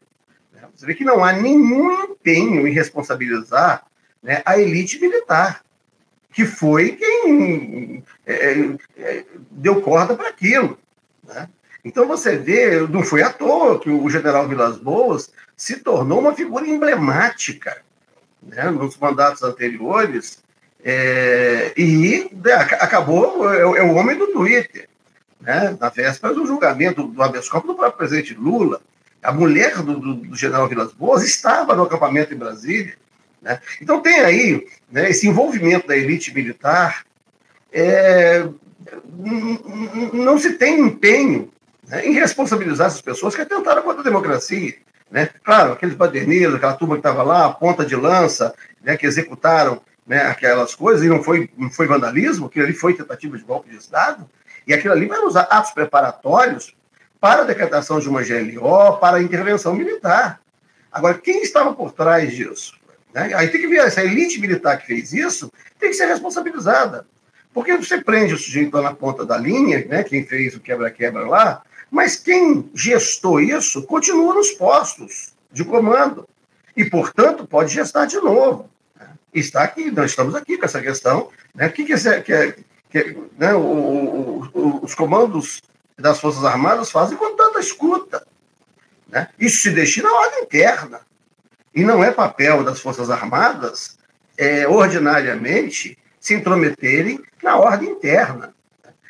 Né? 0.55 0.63
Você 0.75 0.87
vê 0.87 0.95
que 0.95 1.05
não 1.05 1.25
há 1.25 1.33
nenhum 1.33 2.05
empenho 2.05 2.67
em 2.67 2.73
responsabilizar 2.73 3.85
né, 4.23 4.43
a 4.45 4.59
elite 4.59 5.01
militar, 5.01 5.63
que 6.33 6.45
foi 6.45 6.93
quem 6.93 8.03
é, 8.27 8.69
é 8.99 9.25
deu 9.51 9.81
corda 9.83 10.15
para 10.15 10.29
aquilo. 10.29 10.79
Né? 11.25 11.49
Então 11.85 12.07
você 12.07 12.37
vê, 12.37 12.81
não 12.81 13.03
foi 13.03 13.23
à 13.23 13.33
toa 13.33 13.79
que 13.79 13.91
o 13.91 14.09
general 14.11 14.49
Vilas 14.49 14.79
Boas 14.79 15.31
se 15.57 15.77
tornou 15.77 16.21
uma 16.21 16.35
figura 16.35 16.67
emblemática 16.67 17.83
né, 18.43 18.71
nos 18.71 18.97
mandatos 18.97 19.43
anteriores 19.43 20.43
é, 20.89 21.73
e 21.77 22.31
né, 22.33 22.53
acabou, 22.53 23.53
é, 23.53 23.59
é, 23.59 23.83
o 23.83 23.95
homem 23.97 24.17
do 24.17 24.29
Twitter. 24.29 24.89
Né, 25.41 25.77
na 25.79 25.89
véspera 25.89 26.33
do 26.33 26.47
julgamento 26.47 27.09
do 27.09 27.23
habeas 27.23 27.49
corpus 27.49 27.73
do 27.73 27.77
próprio 27.77 27.99
presidente 27.99 28.35
Lula, 28.35 28.81
a 29.23 29.33
mulher 29.33 29.83
do, 29.83 29.99
do, 29.99 30.15
do, 30.15 30.37
general 30.37 30.69
Vilas 30.69 30.93
Boas 30.93 31.25
estava 31.25 31.75
no 31.75 31.83
acampamento 31.83 32.33
em 32.33 32.39
Brasília. 32.39 32.95
Né? 33.43 33.61
Então 33.83 34.01
tem 34.01 34.21
aí 34.21 34.65
né, 34.91 35.11
esse 35.11 35.27
envolvimento 35.27 35.89
da 35.89 35.97
elite 35.97 36.33
militar. 36.33 37.05
É, 37.73 38.49
não 40.13 40.39
se 40.39 40.53
tem 40.55 40.81
empenho 40.81 41.51
né, 41.89 42.07
em 42.07 42.13
responsabilizar 42.13 42.87
essas 42.87 43.03
pessoas 43.03 43.35
que 43.35 43.43
atentaram 43.43 43.83
contra 43.83 44.01
a 44.01 44.05
democracia. 44.05 44.75
Né? 45.11 45.29
Claro, 45.45 45.73
aqueles 45.73 45.97
baderneiros, 45.97 46.55
aquela 46.55 46.75
turma 46.75 46.95
que 46.95 47.01
estava 47.01 47.23
lá, 47.25 47.53
ponta 47.53 47.85
de 47.85 47.97
lança, 47.97 48.55
né, 48.83 48.97
que 48.97 49.07
executaram 49.07 49.83
né, 50.07 50.23
aquelas 50.23 50.75
coisas, 50.75 51.05
e 51.05 51.09
não 51.09 51.23
foi, 51.23 51.51
não 51.57 51.71
foi 51.71 51.87
vandalismo, 51.87 52.47
aquilo 52.47 52.67
ali 52.67 52.75
foi 52.75 52.95
tentativa 52.95 53.37
de 53.37 53.45
golpe 53.45 53.71
de 53.71 53.77
Estado, 53.77 54.29
e 54.67 54.73
aquilo 54.73 54.95
ali 54.95 55.07
vai 55.07 55.21
usar 55.21 55.43
atos 55.43 55.73
preparatórios 55.73 56.75
para 57.21 57.43
a 57.43 57.45
decretação 57.45 57.99
de 57.99 58.09
uma 58.09 58.23
GLO, 58.23 58.99
para 58.99 59.17
a 59.17 59.23
intervenção 59.23 59.75
militar. 59.75 60.41
Agora, 60.93 61.15
quem 61.15 61.43
estava 61.43 61.75
por 61.75 61.93
trás 61.93 62.33
disso? 62.33 62.79
Né? 63.13 63.33
Aí 63.35 63.49
tem 63.49 63.61
que 63.61 63.67
ver, 63.67 63.79
essa 63.79 64.05
elite 64.05 64.41
militar 64.41 64.79
que 64.79 64.87
fez 64.87 65.13
isso 65.13 65.51
tem 65.79 65.91
que 65.91 65.97
ser 65.97 66.07
responsabilizada. 66.07 67.07
Porque 67.53 67.77
você 67.77 68.03
prende 68.03 68.35
o 68.35 68.39
sujeito 68.39 68.75
lá 68.75 68.83
na 68.83 68.95
ponta 68.95 69.25
da 69.25 69.37
linha, 69.37 69.85
né, 69.87 70.05
quem 70.05 70.27
fez 70.27 70.55
o 70.55 70.61
quebra-quebra 70.61 71.27
lá, 71.27 71.63
mas 71.91 72.17
quem 72.17 72.69
gestou 72.75 73.41
isso 73.41 73.83
continua 73.85 74.35
nos 74.35 74.51
postos 74.51 75.35
de 75.51 75.65
comando. 75.65 76.29
E, 76.77 76.85
portanto, 76.85 77.47
pode 77.47 77.73
gestar 77.73 78.05
de 78.05 78.17
novo. 78.17 78.69
Está 79.33 79.63
aqui, 79.63 79.91
nós 79.91 80.11
estamos 80.11 80.35
aqui 80.35 80.57
com 80.57 80.65
essa 80.65 80.81
questão. 80.81 81.31
Né? 81.55 81.67
O 81.67 81.73
que, 81.73 81.85
que, 81.85 81.93
é, 81.93 82.21
que, 82.21 82.65
que 82.91 83.19
né, 83.39 83.55
o, 83.55 84.49
o, 84.53 84.85
os 84.85 84.95
comandos 84.95 85.63
das 85.99 86.21
Forças 86.21 86.45
Armadas 86.45 86.91
fazem 86.91 87.17
com 87.17 87.37
tanta 87.37 87.61
escuta? 87.61 88.27
Né? 89.09 89.29
Isso 89.39 89.63
se 89.63 89.71
destina 89.71 90.09
à 90.09 90.13
ordem 90.13 90.43
interna. 90.45 91.01
E 91.75 91.85
não 91.85 92.03
é 92.03 92.11
papel 92.11 92.65
das 92.65 92.81
Forças 92.81 93.11
Armadas, 93.11 93.99
é, 94.39 94.67
ordinariamente, 94.67 95.99
se 96.19 96.35
intrometerem 96.35 97.21
na 97.43 97.57
ordem 97.57 97.91
interna. 97.91 98.55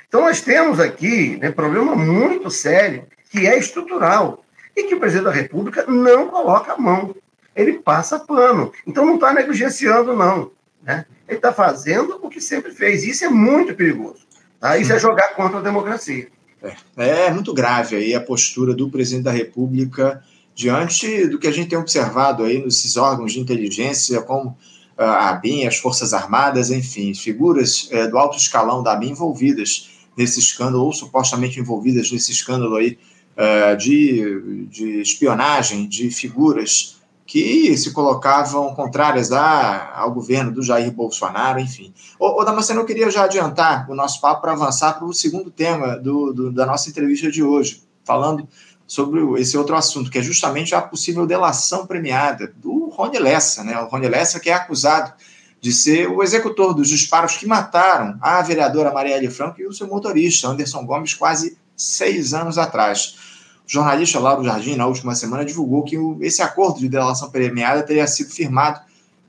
Então, 0.09 0.23
nós 0.23 0.40
temos 0.40 0.81
aqui 0.81 1.37
né, 1.37 1.50
problema 1.50 1.95
muito 1.95 2.50
sério, 2.50 3.07
que 3.31 3.47
é 3.47 3.59
estrutural, 3.59 4.45
e 4.76 4.85
que 4.85 4.95
o 4.95 5.00
presidente 5.00 5.25
da 5.25 5.31
República 5.31 5.85
não 5.87 6.28
coloca 6.28 6.73
a 6.73 6.78
mão. 6.78 7.14
Ele 7.56 7.75
passa 7.75 8.18
pano. 8.18 8.70
Então, 8.86 9.04
não 9.04 9.14
está 9.14 9.32
negligenciando, 9.32 10.14
não. 10.14 10.50
Né? 10.82 11.06
Ele 11.26 11.38
está 11.38 11.52
fazendo 11.52 12.20
o 12.22 12.28
que 12.28 12.40
sempre 12.40 12.70
fez. 12.70 13.02
Isso 13.02 13.25
é 13.25 13.28
muito 13.28 13.75
perigoso. 13.75 14.26
Tá? 14.60 14.76
Isso 14.78 14.92
é 14.92 14.98
jogar 14.98 15.34
contra 15.34 15.58
a 15.58 15.62
democracia. 15.62 16.28
É, 16.62 17.26
é 17.26 17.30
muito 17.30 17.52
grave 17.52 17.96
aí 17.96 18.14
a 18.14 18.20
postura 18.20 18.75
do 18.75 18.90
presidente 18.90 19.25
da 19.25 19.32
República 19.32 20.22
diante 20.54 21.26
do 21.26 21.38
que 21.38 21.46
a 21.46 21.52
gente 21.52 21.68
tem 21.68 21.78
observado 21.78 22.42
aí 22.42 22.64
nesses 22.64 22.96
órgãos 22.96 23.32
de 23.32 23.40
inteligência, 23.40 24.22
como 24.22 24.56
ah, 24.96 25.04
a 25.04 25.30
ABIN, 25.30 25.66
as 25.66 25.76
Forças 25.76 26.14
Armadas, 26.14 26.70
enfim, 26.70 27.14
figuras 27.14 27.88
é, 27.92 28.08
do 28.08 28.16
alto 28.16 28.38
escalão 28.38 28.82
da 28.82 28.94
ABIN 28.94 29.10
envolvidas 29.10 29.90
nesse 30.16 30.40
escândalo, 30.40 30.84
ou 30.84 30.92
supostamente 30.94 31.60
envolvidas 31.60 32.10
nesse 32.10 32.32
escândalo 32.32 32.76
aí 32.76 32.98
uh, 33.36 33.76
de, 33.76 34.66
de 34.70 35.00
espionagem 35.02 35.86
de 35.86 36.10
figuras 36.10 36.96
que 37.26 37.76
se 37.76 37.90
colocavam 37.90 38.73
contrárias 38.75 39.33
a, 39.33 39.92
ao 39.97 40.12
governo 40.12 40.52
do 40.52 40.62
Jair 40.62 40.92
Bolsonaro, 40.92 41.59
enfim. 41.59 41.92
Ô, 42.18 42.40
ô 42.40 42.45
Damasceno, 42.45 42.80
eu 42.80 42.87
queria 42.87 43.11
já 43.11 43.25
adiantar 43.25 43.90
o 43.90 43.95
nosso 43.95 44.21
papo 44.21 44.42
para 44.42 44.52
avançar 44.52 44.95
para 44.95 45.04
o 45.04 45.12
segundo 45.12 45.50
tema 45.50 45.97
do, 45.97 46.33
do, 46.33 46.52
da 46.52 46.64
nossa 46.64 46.88
entrevista 46.88 47.30
de 47.30 47.42
hoje, 47.42 47.83
falando 48.04 48.49
sobre 48.87 49.21
esse 49.40 49.59
outro 49.59 49.75
assunto, 49.75 50.11
que 50.11 50.18
é 50.18 50.23
justamente 50.23 50.75
a 50.75 50.80
possível 50.80 51.26
delação 51.26 51.85
premiada 51.85 52.54
do 52.56 52.88
Rony 52.90 53.18
Lessa, 53.18 53.64
né? 53.64 53.76
O 53.80 53.87
Rony 53.87 54.09
Lessa 54.09 54.38
que 54.38 54.49
é 54.49 54.54
acusado 54.54 55.12
de 55.61 55.73
ser 55.73 56.09
o 56.09 56.23
executor 56.23 56.73
dos 56.73 56.88
disparos 56.88 57.37
que 57.37 57.47
mataram 57.47 58.16
a 58.21 58.40
vereadora 58.42 58.92
Marielle 58.92 59.28
Franco 59.28 59.61
e 59.61 59.66
o 59.66 59.73
seu 59.73 59.88
motorista, 59.88 60.47
Anderson 60.47 60.87
Gomes, 60.87 61.14
quase 61.14 61.59
seis 61.76 62.33
anos 62.33 62.56
atrás. 62.56 63.36
O 63.66 63.70
jornalista 63.70 64.20
Lauro 64.20 64.44
Jardim, 64.44 64.76
na 64.76 64.87
última 64.87 65.14
semana, 65.14 65.44
divulgou 65.44 65.82
que 65.82 65.96
esse 66.20 66.40
acordo 66.40 66.78
de 66.78 66.88
delação 66.88 67.30
premiada 67.30 67.82
teria 67.82 68.06
sido 68.06 68.30
firmado 68.30 68.80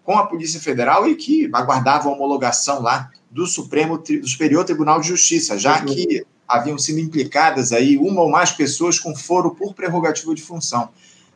com 0.03 0.17
a 0.17 0.27
Polícia 0.27 0.59
Federal 0.59 1.07
e 1.09 1.15
que 1.15 1.49
aguardava 1.51 2.07
a 2.07 2.11
homologação 2.11 2.81
lá 2.81 3.09
do 3.31 3.47
Supremo 3.47 3.97
do 3.97 4.27
Superior 4.27 4.63
Tribunal 4.63 5.01
de 5.01 5.07
Justiça, 5.07 5.57
já 5.57 5.81
que 5.81 6.23
haviam 6.47 6.77
sido 6.77 6.99
implicadas 6.99 7.73
aí 7.73 7.97
uma 7.97 8.21
ou 8.21 8.29
mais 8.29 8.51
pessoas 8.51 8.99
com 8.99 9.15
foro 9.15 9.55
por 9.55 9.73
prerrogativa 9.73 10.33
de 10.33 10.41
função. 10.41 10.89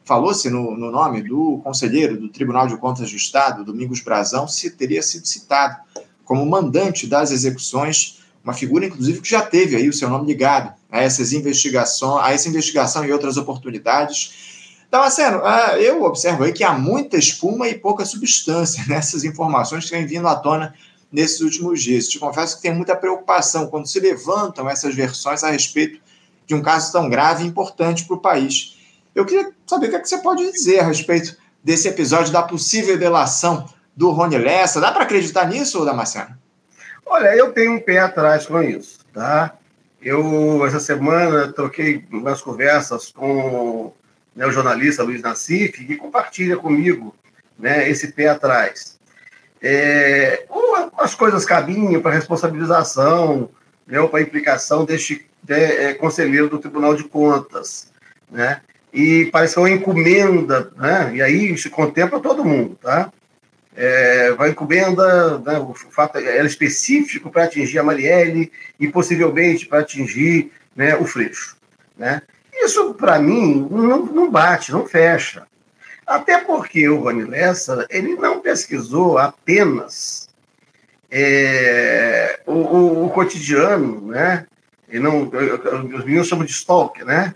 Falou-se 0.06 0.50
no, 0.50 0.78
no, 0.78 0.92
nome 0.92 1.22
do 1.22 1.60
conselheiro 1.64 2.18
do 2.18 2.30
Tribunal 2.30 2.68
de 2.68 2.78
Contas 2.78 3.10
do 3.10 3.18
Estado, 3.18 3.66
Domingos 3.66 4.00
Brazão, 4.00 4.48
se 4.48 4.72
teria 4.72 5.02
sido 5.04 5.26
citado 5.26 5.78
como 6.24 6.46
mandante 6.46 7.08
das 7.08 7.32
execuções, 7.32 8.21
uma 8.44 8.54
figura, 8.54 8.86
inclusive, 8.86 9.22
que 9.22 9.30
já 9.30 9.42
teve 9.42 9.76
aí 9.76 9.88
o 9.88 9.94
seu 9.94 10.10
nome 10.10 10.26
ligado 10.26 10.74
a 10.92 11.02
essas 11.02 11.32
investigações, 11.32 12.26
a 12.26 12.34
essa 12.34 12.50
investigação 12.50 13.06
e 13.06 13.12
outras 13.12 13.38
oportunidades. 13.38 14.86
Damasceno, 14.90 15.42
ah, 15.46 15.80
eu 15.80 16.04
observo 16.04 16.44
aí 16.44 16.52
que 16.52 16.64
há 16.64 16.74
muita 16.74 17.18
espuma 17.18 17.68
e 17.70 17.76
pouca 17.76 18.04
substância 18.04 18.84
nessas 18.90 19.24
informações 19.24 19.86
que 19.86 19.92
vêm 19.92 20.06
vindo 20.06 20.28
à 20.28 20.36
tona 20.36 20.74
nesses 21.12 21.42
últimos 21.42 21.82
dias. 21.82 22.08
Te 22.08 22.20
confesso 22.20 22.56
que 22.56 22.64
tem 22.64 22.74
muita 22.74 22.96
preocupação 22.96 23.68
quando 23.68 23.88
se 23.88 24.00
levantam 24.00 24.70
essas 24.70 24.96
versões 24.96 25.44
a 25.44 25.52
respeito 25.52 26.00
de 26.46 26.56
um 26.56 26.62
caso 26.62 26.92
tão 26.92 27.10
grave 27.10 27.44
e 27.44 27.48
importante 27.48 28.06
para 28.06 28.16
o 28.16 28.20
país. 28.20 28.78
Eu 29.14 29.26
queria 29.26 29.52
saber 29.68 29.88
o 29.88 29.90
que, 29.90 29.96
é 29.96 30.00
que 30.00 30.10
você 30.10 30.18
pode 30.18 30.52
dizer 30.52 30.80
a 30.80 30.84
respeito 30.84 31.38
desse 31.64 31.88
episódio 31.88 32.32
da 32.32 32.42
possível 32.42 32.98
delação 32.98 33.66
do 33.96 34.10
Rony 34.10 34.38
Lessa. 34.38 34.82
Dá 34.82 34.92
para 34.92 35.04
acreditar 35.04 35.48
nisso, 35.48 35.86
Damasceno? 35.86 36.41
Olha, 37.14 37.36
eu 37.36 37.52
tenho 37.52 37.74
um 37.74 37.80
pé 37.80 38.00
atrás 38.00 38.46
com 38.46 38.64
isso, 38.64 39.00
tá? 39.14 39.54
Eu, 40.02 40.66
essa 40.66 40.80
semana, 40.80 41.52
troquei 41.52 42.06
umas 42.10 42.42
conversas 42.42 43.12
com 43.12 43.92
né, 44.34 44.46
o 44.46 44.52
jornalista 44.52 45.04
Luiz 45.04 45.22
Nassif, 45.22 45.86
que 45.86 45.98
compartilha 45.98 46.56
comigo 46.56 47.14
né, 47.60 47.90
esse 47.90 48.14
pé 48.14 48.30
atrás. 48.30 48.98
É, 49.62 50.46
as 50.98 51.14
coisas 51.14 51.44
caminham 51.44 52.02
para 52.02 52.14
responsabilização, 52.14 53.50
né, 53.86 54.02
para 54.08 54.22
implicação 54.22 54.86
deste 54.86 55.28
de, 55.44 55.54
é, 55.54 55.94
conselheiro 55.94 56.48
do 56.48 56.60
Tribunal 56.60 56.96
de 56.96 57.04
Contas, 57.04 57.92
né? 58.32 58.62
E 58.94 59.26
parece 59.34 59.56
que 59.56 59.60
é 59.60 59.64
uma 59.64 59.70
encomenda, 59.70 60.72
né? 60.78 61.14
E 61.14 61.22
aí 61.22 61.58
se 61.58 61.70
contempla 61.70 62.22
todo 62.22 62.46
mundo, 62.46 62.78
tá? 62.82 63.12
É, 63.76 64.32
vai 64.34 64.50
encomenda, 64.50 65.40
né, 65.40 65.58
o 65.58 65.74
fato 65.74 66.18
é 66.18 66.46
específico 66.46 67.32
para 67.32 67.46
atingir 67.46 67.80
a 67.80 67.84
Marielle 67.84 68.52
e 68.80 68.88
possivelmente 68.88 69.66
para 69.66 69.80
atingir 69.80 70.52
né, 70.76 70.96
o 70.96 71.06
Freixo, 71.06 71.56
né? 71.98 72.22
Isso, 72.54 72.94
para 72.96 73.18
mim, 73.18 73.68
não, 73.72 74.06
não 74.06 74.30
bate, 74.30 74.72
não 74.72 74.86
fecha. 74.86 75.48
Até 76.06 76.40
porque 76.40 76.88
o 76.90 77.00
Rony 77.00 77.24
Lessa, 77.24 77.86
ele 77.90 78.16
não 78.16 78.42
pesquisou 78.42 79.18
apenas 79.18 80.30
é, 81.10 82.40
o, 82.46 82.54
o, 82.54 83.06
o, 83.06 83.10
cotidiano, 83.10 84.08
né? 84.08 84.46
E 84.90 85.00
não, 85.00 85.24
os 85.24 86.06
meninos 86.06 86.28
chamam 86.28 86.46
de 86.46 86.52
stalk, 86.52 87.04
né? 87.04 87.34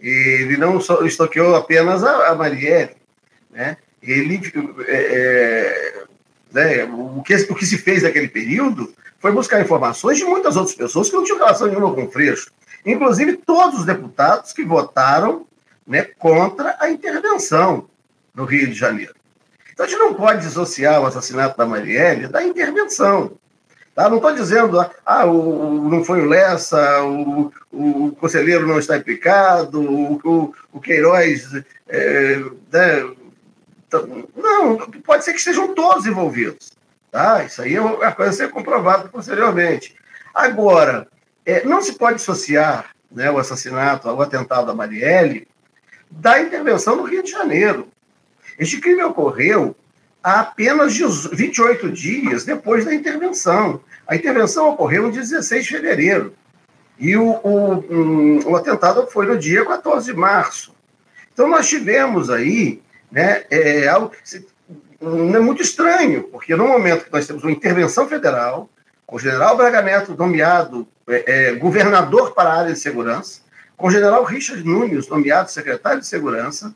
Ele 0.00 0.56
não 0.56 0.78
stalkeou 0.78 1.54
apenas 1.54 2.02
a, 2.02 2.28
a 2.28 2.34
Marielle, 2.34 2.96
né? 3.50 3.76
Ele, 4.02 4.40
é, 4.88 4.94
é, 4.94 6.04
né, 6.52 6.84
o, 6.84 7.22
que, 7.22 7.34
o 7.34 7.54
que 7.54 7.66
se 7.66 7.78
fez 7.78 8.02
naquele 8.02 8.28
período 8.28 8.92
foi 9.20 9.30
buscar 9.30 9.60
informações 9.60 10.18
de 10.18 10.24
muitas 10.24 10.56
outras 10.56 10.74
pessoas 10.74 11.08
que 11.08 11.14
não 11.14 11.24
tinham 11.24 11.38
relação 11.38 11.68
nenhuma 11.68 11.94
com 11.94 12.04
o 12.04 12.10
Freixo. 12.10 12.50
Inclusive 12.84 13.36
todos 13.36 13.80
os 13.80 13.86
deputados 13.86 14.52
que 14.52 14.64
votaram 14.64 15.46
né, 15.86 16.02
contra 16.18 16.76
a 16.80 16.90
intervenção 16.90 17.88
no 18.34 18.44
Rio 18.44 18.66
de 18.66 18.74
Janeiro. 18.74 19.14
Então 19.72 19.86
a 19.86 19.88
gente 19.88 19.98
não 19.98 20.14
pode 20.14 20.42
dissociar 20.42 21.00
o 21.00 21.06
assassinato 21.06 21.56
da 21.56 21.64
Marielle 21.64 22.26
da 22.26 22.42
intervenção. 22.42 23.32
Tá? 23.94 24.08
Não 24.08 24.16
estou 24.16 24.34
dizendo, 24.34 24.84
ah, 25.04 25.26
o, 25.26 25.88
não 25.88 26.02
foi 26.02 26.22
o 26.22 26.24
Lessa, 26.24 27.02
o, 27.04 27.52
o 27.70 28.12
conselheiro 28.18 28.66
não 28.66 28.78
está 28.78 28.96
implicado, 28.96 29.80
o, 29.80 30.20
o, 30.24 30.54
o 30.72 30.80
Queiroz. 30.80 31.62
É, 31.88 32.42
né, 32.72 33.06
não, 34.36 34.76
pode 35.02 35.24
ser 35.24 35.32
que 35.32 35.38
estejam 35.38 35.74
todos 35.74 36.06
envolvidos. 36.06 36.72
Tá? 37.10 37.44
Isso 37.44 37.60
aí 37.60 37.74
é 37.74 37.80
uma 37.80 38.12
coisa 38.12 38.30
a 38.30 38.34
ser 38.34 38.50
comprovada 38.50 39.08
posteriormente. 39.08 39.94
Agora, 40.34 41.06
é, 41.44 41.64
não 41.64 41.82
se 41.82 41.94
pode 41.94 42.16
dissociar 42.16 42.86
né, 43.10 43.30
o 43.30 43.38
assassinato, 43.38 44.08
o 44.08 44.22
atentado 44.22 44.66
da 44.66 44.74
Marielle, 44.74 45.46
da 46.10 46.40
intervenção 46.40 46.96
no 46.96 47.04
Rio 47.04 47.22
de 47.22 47.30
Janeiro. 47.30 47.88
Este 48.58 48.80
crime 48.80 49.02
ocorreu 49.02 49.76
há 50.22 50.40
apenas 50.40 50.96
28 51.32 51.90
dias 51.90 52.44
depois 52.44 52.84
da 52.84 52.94
intervenção. 52.94 53.80
A 54.06 54.16
intervenção 54.16 54.70
ocorreu 54.70 55.04
no 55.04 55.12
16 55.12 55.64
de 55.64 55.70
fevereiro. 55.70 56.34
E 56.98 57.16
o, 57.16 57.40
o, 57.42 57.74
um, 57.90 58.40
o 58.46 58.56
atentado 58.56 59.06
foi 59.06 59.26
no 59.26 59.38
dia 59.38 59.64
14 59.64 60.12
de 60.12 60.18
março. 60.18 60.74
Então, 61.32 61.48
nós 61.48 61.68
tivemos 61.68 62.30
aí 62.30 62.80
né, 63.12 63.44
é, 63.50 63.86
algo 63.86 64.10
é 65.00 65.38
muito 65.38 65.62
estranho, 65.62 66.24
porque 66.24 66.56
no 66.56 66.66
momento 66.66 67.04
que 67.04 67.12
nós 67.12 67.26
temos 67.26 67.44
uma 67.44 67.52
intervenção 67.52 68.08
federal, 68.08 68.68
com 69.06 69.16
o 69.16 69.18
general 69.18 69.56
Braga 69.56 69.82
Neto 69.82 70.16
nomeado 70.16 70.88
é, 71.08 71.50
é, 71.50 71.52
governador 71.54 72.34
para 72.34 72.50
a 72.50 72.58
área 72.60 72.72
de 72.72 72.78
segurança, 72.78 73.42
com 73.76 73.88
o 73.88 73.90
general 73.90 74.24
Richard 74.24 74.64
Nunes 74.64 75.08
nomeado 75.08 75.50
secretário 75.50 76.00
de 76.00 76.06
segurança, 76.06 76.74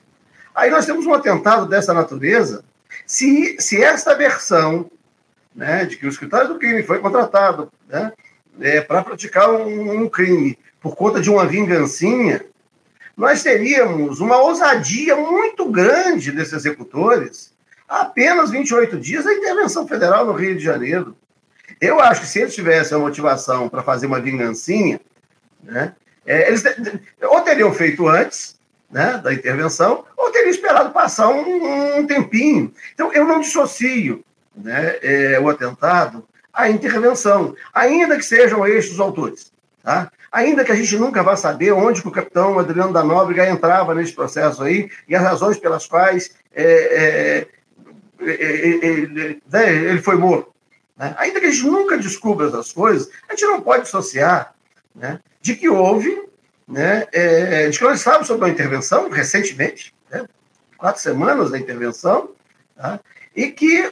Aí 0.56 0.70
nós 0.70 0.86
temos 0.86 1.04
um 1.04 1.12
atentado 1.12 1.66
dessa 1.66 1.92
natureza. 1.92 2.64
Se, 3.06 3.56
se 3.60 3.82
esta 3.82 4.14
versão 4.14 4.90
né, 5.54 5.84
de 5.84 5.96
que 5.96 6.06
o 6.06 6.08
escritório 6.08 6.48
do 6.48 6.58
crime 6.58 6.82
foi 6.82 6.98
contratado 6.98 7.70
né, 7.86 8.10
é, 8.58 8.80
para 8.80 9.02
praticar 9.02 9.50
um, 9.50 10.04
um 10.04 10.08
crime 10.08 10.58
por 10.80 10.96
conta 10.96 11.20
de 11.20 11.28
uma 11.28 11.44
vingancinha, 11.44 12.42
nós 13.16 13.42
teríamos 13.42 14.20
uma 14.20 14.36
ousadia 14.36 15.16
muito 15.16 15.70
grande 15.70 16.30
desses 16.30 16.52
executores 16.52 17.54
há 17.88 18.02
apenas 18.02 18.50
28 18.50 18.98
dias 18.98 19.24
da 19.24 19.32
intervenção 19.32 19.88
federal 19.88 20.26
no 20.26 20.32
Rio 20.32 20.56
de 20.56 20.62
Janeiro. 20.62 21.16
Eu 21.80 21.98
acho 22.00 22.20
que 22.20 22.26
se 22.26 22.40
eles 22.40 22.54
tivessem 22.54 22.96
a 22.96 23.00
motivação 23.00 23.68
para 23.68 23.82
fazer 23.82 24.06
uma 24.06 24.20
vingancinha, 24.20 25.00
né, 25.62 25.94
é, 26.26 26.48
eles 26.48 26.62
ou 27.22 27.40
teriam 27.40 27.72
feito 27.72 28.06
antes, 28.06 28.56
né, 28.90 29.18
da 29.18 29.32
intervenção, 29.32 30.04
ou 30.16 30.30
teria 30.30 30.50
esperado 30.50 30.90
passar 30.90 31.28
um, 31.28 31.98
um 31.98 32.06
tempinho. 32.06 32.72
Então, 32.94 33.12
eu 33.12 33.24
não 33.24 33.40
dissocio 33.40 34.24
né, 34.54 34.96
é, 35.02 35.40
o 35.40 35.48
atentado 35.48 36.26
à 36.52 36.68
intervenção, 36.68 37.54
ainda 37.72 38.16
que 38.16 38.24
sejam 38.24 38.66
estes 38.66 38.94
os 38.94 39.00
autores. 39.00 39.52
Tá? 39.82 40.10
Ainda 40.36 40.66
que 40.66 40.72
a 40.72 40.74
gente 40.74 40.98
nunca 40.98 41.22
vá 41.22 41.34
saber 41.34 41.72
onde 41.72 42.06
o 42.06 42.10
capitão 42.10 42.58
Adriano 42.58 42.92
da 42.92 43.02
Nóbrega 43.02 43.48
entrava 43.48 43.94
nesse 43.94 44.12
processo 44.12 44.62
aí 44.62 44.90
e 45.08 45.16
as 45.16 45.22
razões 45.22 45.58
pelas 45.58 45.86
quais 45.86 46.30
é, 46.54 46.62
é, 46.62 47.48
é, 48.20 48.30
é, 48.30 48.76
é 48.84 49.36
né, 49.50 49.74
ele 49.74 50.02
foi 50.02 50.16
morto. 50.16 50.52
Né? 50.94 51.14
Ainda 51.16 51.40
que 51.40 51.46
a 51.46 51.50
gente 51.50 51.64
nunca 51.64 51.96
descubra 51.96 52.48
essas 52.48 52.70
coisas, 52.70 53.08
a 53.26 53.32
gente 53.32 53.46
não 53.46 53.62
pode 53.62 53.84
associar 53.84 54.54
né, 54.94 55.20
de 55.40 55.56
que 55.56 55.70
houve 55.70 56.28
né, 56.68 57.06
de 57.70 57.78
que 57.78 57.84
nós 57.84 58.00
estávamos 58.00 58.26
sobre 58.26 58.44
uma 58.44 58.52
intervenção 58.52 59.08
recentemente, 59.08 59.94
né, 60.10 60.26
quatro 60.76 61.00
semanas 61.00 61.50
da 61.50 61.58
intervenção, 61.58 62.28
tá, 62.76 63.00
e 63.34 63.50
que 63.50 63.90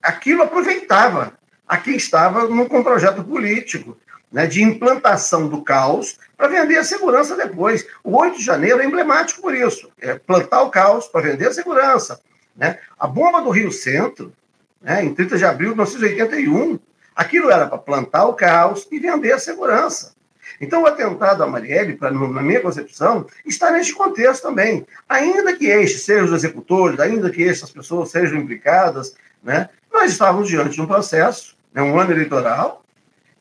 aquilo 0.00 0.44
aproveitava 0.44 1.32
a 1.66 1.76
quem 1.78 1.96
estava 1.96 2.46
num, 2.46 2.62
um 2.62 2.84
projeto 2.84 3.24
político 3.24 3.98
né, 4.30 4.46
de 4.46 4.62
implantação 4.62 5.48
do 5.48 5.62
caos 5.62 6.18
para 6.36 6.48
vender 6.48 6.78
a 6.78 6.84
segurança 6.84 7.36
depois. 7.36 7.86
O 8.04 8.16
8 8.16 8.38
de 8.38 8.44
janeiro 8.44 8.80
é 8.80 8.84
emblemático 8.84 9.40
por 9.40 9.54
isso, 9.54 9.90
é 10.00 10.14
plantar 10.14 10.62
o 10.62 10.70
caos 10.70 11.06
para 11.06 11.22
vender 11.22 11.48
a 11.48 11.52
segurança. 11.52 12.20
Né? 12.56 12.78
A 12.98 13.06
bomba 13.06 13.40
do 13.40 13.50
Rio 13.50 13.72
Centro, 13.72 14.32
né, 14.80 15.04
em 15.04 15.14
30 15.14 15.38
de 15.38 15.44
abril 15.44 15.70
de 15.70 15.76
1981, 15.76 16.78
aquilo 17.14 17.50
era 17.50 17.66
para 17.66 17.78
plantar 17.78 18.26
o 18.26 18.34
caos 18.34 18.86
e 18.90 18.98
vender 18.98 19.32
a 19.32 19.38
segurança. 19.38 20.16
Então, 20.60 20.82
o 20.82 20.86
atentado 20.86 21.42
à 21.42 21.46
Marielle, 21.46 21.96
pra, 21.96 22.10
na 22.10 22.42
minha 22.42 22.60
concepção, 22.60 23.26
está 23.44 23.70
neste 23.70 23.94
contexto 23.94 24.42
também. 24.42 24.86
Ainda 25.08 25.54
que 25.54 25.66
estes 25.66 26.04
sejam 26.04 26.26
os 26.26 26.32
executores, 26.32 26.98
ainda 26.98 27.30
que 27.30 27.46
estas 27.46 27.70
pessoas 27.70 28.10
sejam 28.10 28.38
implicadas, 28.38 29.14
né, 29.42 29.68
nós 29.92 30.10
estávamos 30.12 30.48
diante 30.48 30.70
de 30.70 30.80
um 30.80 30.86
processo, 30.86 31.56
né, 31.72 31.82
um 31.82 31.98
ano 31.98 32.12
eleitoral, 32.12 32.84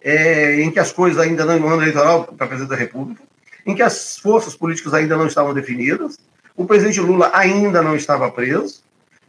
é, 0.02 0.62
em 0.62 0.72
que 0.72 0.80
as 0.80 0.92
coisas 0.92 1.20
ainda 1.20 1.46
não. 1.46 1.58
Um 1.58 1.70
ano 1.70 1.82
eleitoral 1.82 2.26
para 2.26 2.48
presidente 2.48 2.70
da 2.70 2.76
República, 2.76 3.22
em 3.66 3.76
que 3.76 3.82
as 3.82 4.18
forças 4.18 4.56
políticas 4.56 4.94
ainda 4.94 5.18
não 5.18 5.28
estavam 5.28 5.54
definidas, 5.54 6.18
o 6.56 6.66
presidente 6.66 7.00
Lula 7.00 7.30
ainda 7.34 7.82
não 7.82 7.96
estava 7.96 8.32
preso, 8.32 8.82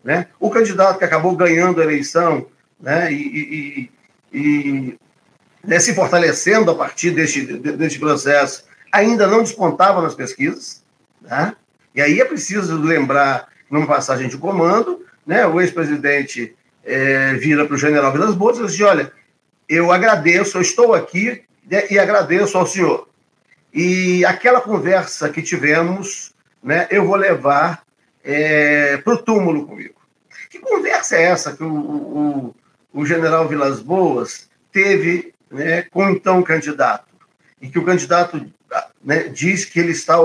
né, 0.02 0.28
o 0.38 0.48
candidato 0.48 0.98
que 0.98 1.04
acabou 1.04 1.36
ganhando 1.36 1.80
a 1.80 1.84
eleição 1.84 2.46
né, 2.80 3.12
e, 3.12 3.90
e, 4.32 4.38
e 4.38 4.98
né, 5.64 5.78
se 5.78 5.94
fortalecendo 5.94 6.70
a 6.70 6.74
partir 6.74 7.10
deste, 7.10 7.42
deste 7.42 7.98
processo, 7.98 8.64
ainda 8.92 9.26
não 9.26 9.42
despontavam 9.42 10.02
nas 10.02 10.14
pesquisas. 10.14 10.82
Né? 11.20 11.54
E 11.94 12.00
aí 12.00 12.20
é 12.20 12.24
preciso 12.24 12.80
lembrar, 12.80 13.48
numa 13.70 13.86
passagem 13.86 14.28
de 14.28 14.38
comando, 14.38 15.04
né, 15.26 15.46
o 15.46 15.60
ex-presidente 15.60 16.54
é, 16.84 17.34
vira 17.34 17.66
para 17.66 17.74
o 17.74 17.78
general 17.78 18.12
Vilas 18.12 18.34
Boas 18.34 18.58
e 18.58 18.64
diz: 18.64 18.80
Olha, 18.80 19.12
eu 19.68 19.92
agradeço, 19.92 20.56
eu 20.56 20.62
estou 20.62 20.94
aqui 20.94 21.42
né, 21.68 21.84
e 21.90 21.98
agradeço 21.98 22.56
ao 22.56 22.66
senhor. 22.66 23.08
E 23.72 24.24
aquela 24.24 24.60
conversa 24.60 25.28
que 25.28 25.42
tivemos, 25.42 26.34
né, 26.62 26.86
eu 26.90 27.06
vou 27.06 27.16
levar 27.16 27.82
é, 28.24 28.96
para 28.98 29.14
o 29.14 29.18
túmulo 29.18 29.66
comigo. 29.66 29.94
Que 30.48 30.58
conversa 30.58 31.16
é 31.16 31.22
essa 31.22 31.54
que 31.54 31.62
o, 31.62 31.74
o, 31.74 32.54
o 32.92 33.04
general 33.04 33.46
Vilas 33.46 33.80
Boas 33.80 34.48
teve 34.72 35.34
né, 35.50 35.82
com 35.82 36.08
então 36.08 36.42
candidato? 36.42 37.06
E 37.60 37.68
que 37.68 37.78
o 37.78 37.84
candidato 37.84 38.46
né, 39.04 39.24
diz 39.24 39.64
que 39.64 39.80
ele 39.80 39.92
está, 39.92 40.16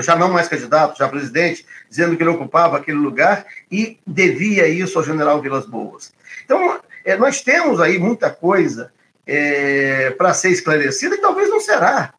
já 0.00 0.16
não 0.16 0.30
mais 0.30 0.48
candidato, 0.48 0.98
já 0.98 1.08
presidente, 1.08 1.64
dizendo 1.88 2.16
que 2.16 2.22
ele 2.22 2.30
ocupava 2.30 2.76
aquele 2.76 2.98
lugar 2.98 3.46
e 3.70 3.98
devia 4.06 4.66
isso 4.68 4.98
ao 4.98 5.04
general 5.04 5.40
Vilas 5.40 5.66
Boas. 5.66 6.12
Então, 6.44 6.80
é, 7.08 7.16
nós 7.16 7.40
temos 7.40 7.80
aí 7.80 7.98
muita 7.98 8.28
coisa 8.28 8.92
é, 9.26 10.10
para 10.10 10.34
ser 10.34 10.50
esclarecida 10.50 11.14
e 11.14 11.20
talvez 11.22 11.48
não 11.48 11.58
será. 11.58 12.12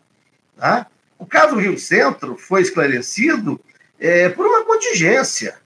Tá? 0.58 0.88
O 1.19 1.28
caso 1.28 1.58
Rio 1.58 1.78
Centro 1.78 2.36
foi 2.36 2.63
esclarecido 2.63 3.62
é, 3.99 4.30
por 4.30 4.47
uma 4.47 4.65
contingência, 4.65 5.58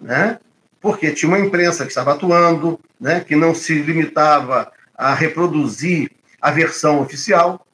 né? 0.00 0.40
porque 0.80 1.12
tinha 1.12 1.28
uma 1.28 1.38
imprensa 1.38 1.84
que 1.84 1.90
estava 1.90 2.14
atuando, 2.14 2.80
né? 3.00 3.20
que 3.20 3.36
não 3.36 3.54
se 3.54 3.74
limitava 3.80 4.72
a 4.92 5.14
reproduzir 5.14 6.10
a 6.42 6.50
versão 6.50 7.00
oficial, 7.00 7.64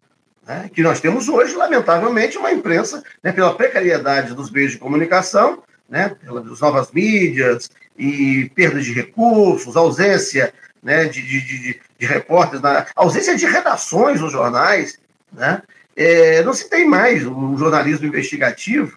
né? 0.47 0.71
que 0.71 0.83
nós 0.83 1.01
temos 1.01 1.31
hoje, 1.31 1.57
lamentavelmente, 1.57 2.37
uma 2.37 2.53
imprensa, 2.53 3.03
né, 3.23 3.33
pela 3.33 3.55
precariedade 3.57 4.35
dos 4.35 4.51
meios 4.51 4.73
de 4.73 4.79
comunicação, 4.79 5.63
né, 5.89 6.15
pelas 6.23 6.61
novas 6.61 6.93
mídias 6.93 7.71
e 7.97 8.51
perda 8.55 8.83
de 8.83 8.93
recursos, 8.93 9.77
ausência 9.77 10.53
né, 10.85 11.07
de, 11.07 11.23
de, 11.23 11.41
de, 11.41 11.81
de 11.99 12.07
repórteres, 12.07 12.61
na, 12.61 12.87
ausência 12.95 13.35
de 13.35 13.47
redações 13.47 14.21
nos 14.21 14.31
jornais, 14.31 15.01
né, 15.33 15.63
é, 15.97 16.43
não 16.43 16.53
se 16.53 16.69
tem 16.69 16.87
mais 16.87 17.27
o 17.27 17.57
jornalismo 17.57 18.07
investigativo, 18.07 18.97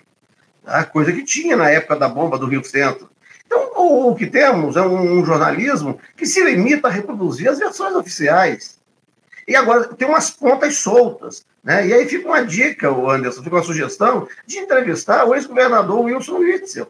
tá, 0.65 0.83
coisa 0.83 1.13
que 1.13 1.23
tinha 1.23 1.55
na 1.55 1.69
época 1.69 1.95
da 1.95 2.09
bomba 2.09 2.37
do 2.37 2.47
Rio 2.47 2.63
Centro. 2.63 3.09
Então, 3.45 3.71
o, 3.75 4.11
o 4.11 4.15
que 4.15 4.27
temos 4.27 4.75
é 4.75 4.81
um, 4.81 5.19
um 5.19 5.25
jornalismo 5.25 5.99
que 6.17 6.25
se 6.25 6.43
limita 6.43 6.89
a 6.89 6.91
reproduzir 6.91 7.49
as 7.49 7.57
versões 7.57 7.95
oficiais. 7.95 8.77
E 9.47 9.55
agora 9.55 9.85
tem 9.85 10.05
umas 10.05 10.29
pontas 10.29 10.75
soltas. 10.77 11.45
Né? 11.63 11.87
E 11.87 11.93
aí 11.93 12.07
fica 12.07 12.27
uma 12.27 12.45
dica, 12.45 12.91
o 12.91 13.09
Anderson, 13.09 13.41
fica 13.41 13.55
uma 13.55 13.63
sugestão 13.63 14.27
de 14.45 14.57
entrevistar 14.57 15.23
o 15.23 15.33
ex-governador 15.33 16.01
Wilson 16.01 16.39
Witzel. 16.39 16.89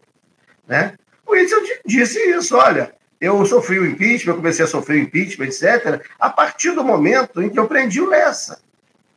Né? 0.66 0.94
O 1.24 1.32
Witzel 1.32 1.60
disse 1.86 2.18
isso: 2.30 2.56
olha, 2.56 2.92
eu 3.20 3.44
sofri 3.44 3.78
o 3.78 3.86
impeachment, 3.86 4.32
eu 4.32 4.36
comecei 4.36 4.64
a 4.64 4.68
sofrer 4.68 5.00
o 5.00 5.02
impeachment, 5.04 5.46
etc., 5.46 6.02
a 6.18 6.30
partir 6.30 6.72
do 6.72 6.84
momento 6.84 7.42
em 7.42 7.48
que 7.48 7.58
eu 7.58 7.66
prendi 7.66 8.00
o 8.00 8.08
Lessa. 8.08 8.60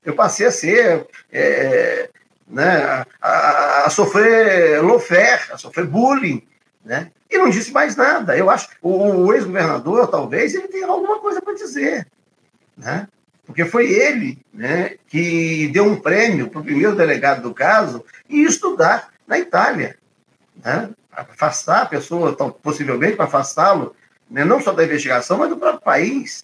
Eu 0.04 0.16
passei 0.16 0.48
a 0.48 0.52
ser. 0.52 1.08
É, 1.32 2.10
né, 2.48 3.06
a, 3.22 3.86
a, 3.86 3.90
sofrer 3.90 4.82
lofer, 4.82 5.54
a 5.54 5.58
sofrer 5.58 5.86
bullying, 5.86 6.46
né? 6.84 7.10
E 7.30 7.38
não 7.38 7.50
disse 7.50 7.72
mais 7.72 7.96
nada. 7.96 8.36
Eu 8.36 8.50
acho 8.50 8.68
o, 8.82 8.90
o 8.92 9.34
ex-governador, 9.34 10.08
talvez, 10.08 10.54
ele 10.54 10.68
tenha 10.68 10.88
alguma 10.88 11.20
coisa 11.20 11.42
para 11.42 11.54
dizer, 11.54 12.06
né? 12.76 13.08
porque 13.52 13.66
foi 13.66 13.92
ele 13.92 14.40
né, 14.54 14.96
que 15.08 15.68
deu 15.74 15.86
um 15.86 16.00
prêmio 16.00 16.50
para 16.50 16.62
o 16.62 16.64
primeiro 16.64 16.96
delegado 16.96 17.42
do 17.42 17.54
caso 17.54 18.04
e 18.30 18.44
estudar 18.44 19.10
na 19.28 19.38
Itália. 19.38 19.98
Né, 20.64 20.90
afastar 21.12 21.84
a 21.84 21.86
pessoa, 21.86 22.34
possivelmente 22.64 23.16
para 23.16 23.26
afastá-lo, 23.26 23.96
né, 24.30 24.46
não 24.46 24.62
só 24.62 24.72
da 24.72 24.84
investigação, 24.84 25.38
mas 25.38 25.50
do 25.50 25.58
próprio 25.58 25.82
país. 25.82 26.44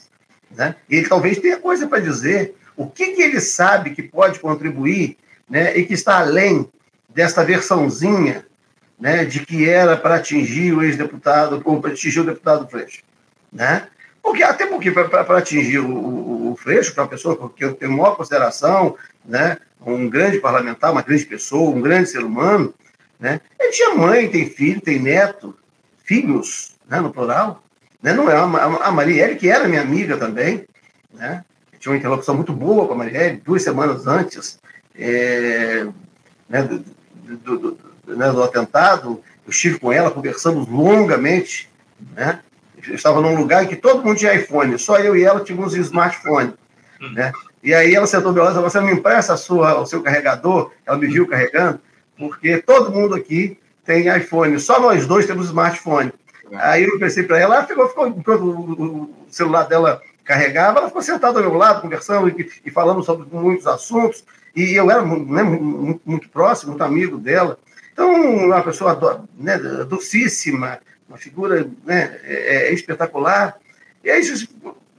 Né? 0.52 0.76
Ele 0.90 1.08
talvez 1.08 1.40
tenha 1.40 1.58
coisa 1.58 1.88
para 1.88 2.00
dizer. 2.00 2.56
O 2.76 2.88
que, 2.88 3.14
que 3.14 3.22
ele 3.22 3.40
sabe 3.40 3.92
que 3.92 4.04
pode 4.04 4.40
contribuir 4.40 5.18
né, 5.50 5.76
e 5.76 5.86
que 5.86 5.94
está 5.94 6.20
além 6.20 6.70
desta 7.10 7.44
versãozinha 7.44 8.46
né, 9.00 9.26
de 9.26 9.46
que 9.46 9.70
era 9.70 9.96
para 9.96 10.16
atingir 10.16 10.74
o 10.74 10.84
ex-deputado, 10.84 11.62
ou 11.64 11.82
para 11.82 11.92
atingir 11.92 12.20
o 12.20 12.26
deputado 12.26 12.68
Freixo. 12.68 13.02
Né? 13.52 13.88
Porque, 14.22 14.44
até 14.44 14.66
porque, 14.66 14.92
para 14.92 15.38
atingir 15.38 15.80
o, 15.80 15.90
o, 15.90 16.52
o 16.52 16.56
Freixo, 16.56 16.94
para 16.94 17.04
é 17.04 17.06
uma 17.06 17.10
pessoa 17.10 17.52
que 17.56 17.64
eu 17.64 17.74
tenho 17.76 17.92
maior 17.92 18.16
consideração, 18.16 18.96
né, 19.24 19.58
um 19.86 20.10
grande 20.10 20.40
parlamentar, 20.40 20.92
uma 20.92 21.02
grande 21.02 21.26
pessoa, 21.26 21.70
um 21.70 21.82
grande 21.82 22.10
ser 22.10 22.24
humano, 22.24 22.74
né, 23.20 23.42
ele 23.60 23.72
tinha 23.72 23.96
mãe, 23.96 24.30
tem 24.30 24.50
filho, 24.50 24.82
tem 24.82 25.00
neto, 25.00 25.58
filhos, 26.04 26.76
né, 26.90 27.00
no 27.00 27.12
plural. 27.12 27.64
Né, 28.02 28.14
não 28.14 28.30
é 28.30 28.36
a, 28.36 28.44
a 28.44 28.92
Marielle, 28.92 29.36
que 29.36 29.50
era 29.50 29.68
minha 29.68 29.82
amiga 29.82 30.18
também, 30.18 30.66
né, 31.14 31.44
tinha 31.80 31.92
uma 31.92 31.98
interlocução 31.98 32.36
muito 32.36 32.54
boa 32.54 32.88
com 32.88 32.94
a 32.94 32.98
Marielle, 32.98 33.42
duas 33.44 33.64
semanas 33.64 34.08
antes 34.08 34.60
é, 34.98 35.88
né, 36.50 36.64
do, 36.64 36.80
do, 37.38 37.58
do, 37.58 37.78
né, 38.16 38.32
do 38.32 38.44
atentado, 38.44 39.22
eu 39.46 39.52
estive 39.52 39.80
com 39.80 39.92
ela, 39.92 40.12
conversamos 40.12 40.68
longamente, 40.68 41.70
né, 42.16 42.40
estava 42.94 43.22
num 43.22 43.36
lugar 43.36 43.64
em 43.64 43.68
que 43.68 43.76
todo 43.76 44.04
mundo 44.04 44.18
tinha 44.18 44.36
iPhone, 44.36 44.78
só 44.78 44.98
eu 44.98 45.16
e 45.16 45.24
ela 45.24 45.44
tínhamos 45.44 45.76
smartphone. 45.76 46.54
Uhum. 47.02 47.14
Né? 47.14 47.32
E 47.64 47.74
aí 47.74 47.94
ela 47.94 48.08
sentou 48.08 48.34
do 48.34 48.40
lado 48.40 48.52
e 48.52 48.56
falou: 48.56 48.70
Você 48.70 48.82
me 48.82 48.92
empresta 48.92 49.36
sua, 49.38 49.80
o 49.80 49.86
seu 49.86 50.02
carregador? 50.02 50.72
Ela 50.86 50.98
me 50.98 51.08
viu 51.08 51.28
carregando, 51.28 51.80
porque 52.18 52.58
todo 52.58 52.92
mundo 52.92 53.16
aqui 53.16 53.58
tem 53.86 54.16
iPhone, 54.16 54.60
só 54.60 54.80
nós 54.80 55.06
dois 55.06 55.26
temos 55.26 55.48
smartphone. 55.48 56.12
Uhum. 56.46 56.58
Aí 56.60 56.84
eu 56.84 57.00
pensei 57.00 57.24
para 57.24 57.40
ela, 57.40 57.56
ela 57.56 57.68
ficou, 57.68 57.88
ficou, 57.88 58.08
enquanto 58.08 58.44
o 58.44 59.26
celular 59.30 59.64
dela 59.64 60.02
carregava, 60.24 60.80
ela 60.80 60.88
ficou 60.88 61.02
sentada 61.02 61.40
ao 61.40 61.46
meu 61.46 61.54
lado, 61.54 61.82
conversando 61.82 62.30
e, 62.30 62.52
e 62.66 62.70
falando 62.70 63.02
sobre 63.02 63.28
muitos 63.32 63.66
assuntos. 63.66 64.24
E 64.56 64.74
eu 64.74 64.92
era 64.92 65.02
né, 65.02 65.44
muito, 65.44 66.02
muito, 66.06 66.30
próximo, 66.30 66.72
muito 66.72 66.84
amigo 66.84 67.18
dela. 67.18 67.58
Então, 67.94 68.12
uma 68.12 68.62
pessoa 68.62 69.26
né, 69.38 69.58
docíssima, 69.88 70.80
uma 71.08 71.18
figura 71.18 71.70
né, 71.86 72.20
é, 72.24 72.68
é 72.68 72.74
espetacular. 72.74 73.58
E 74.04 74.10
aí 74.10 74.20
isso 74.20 74.50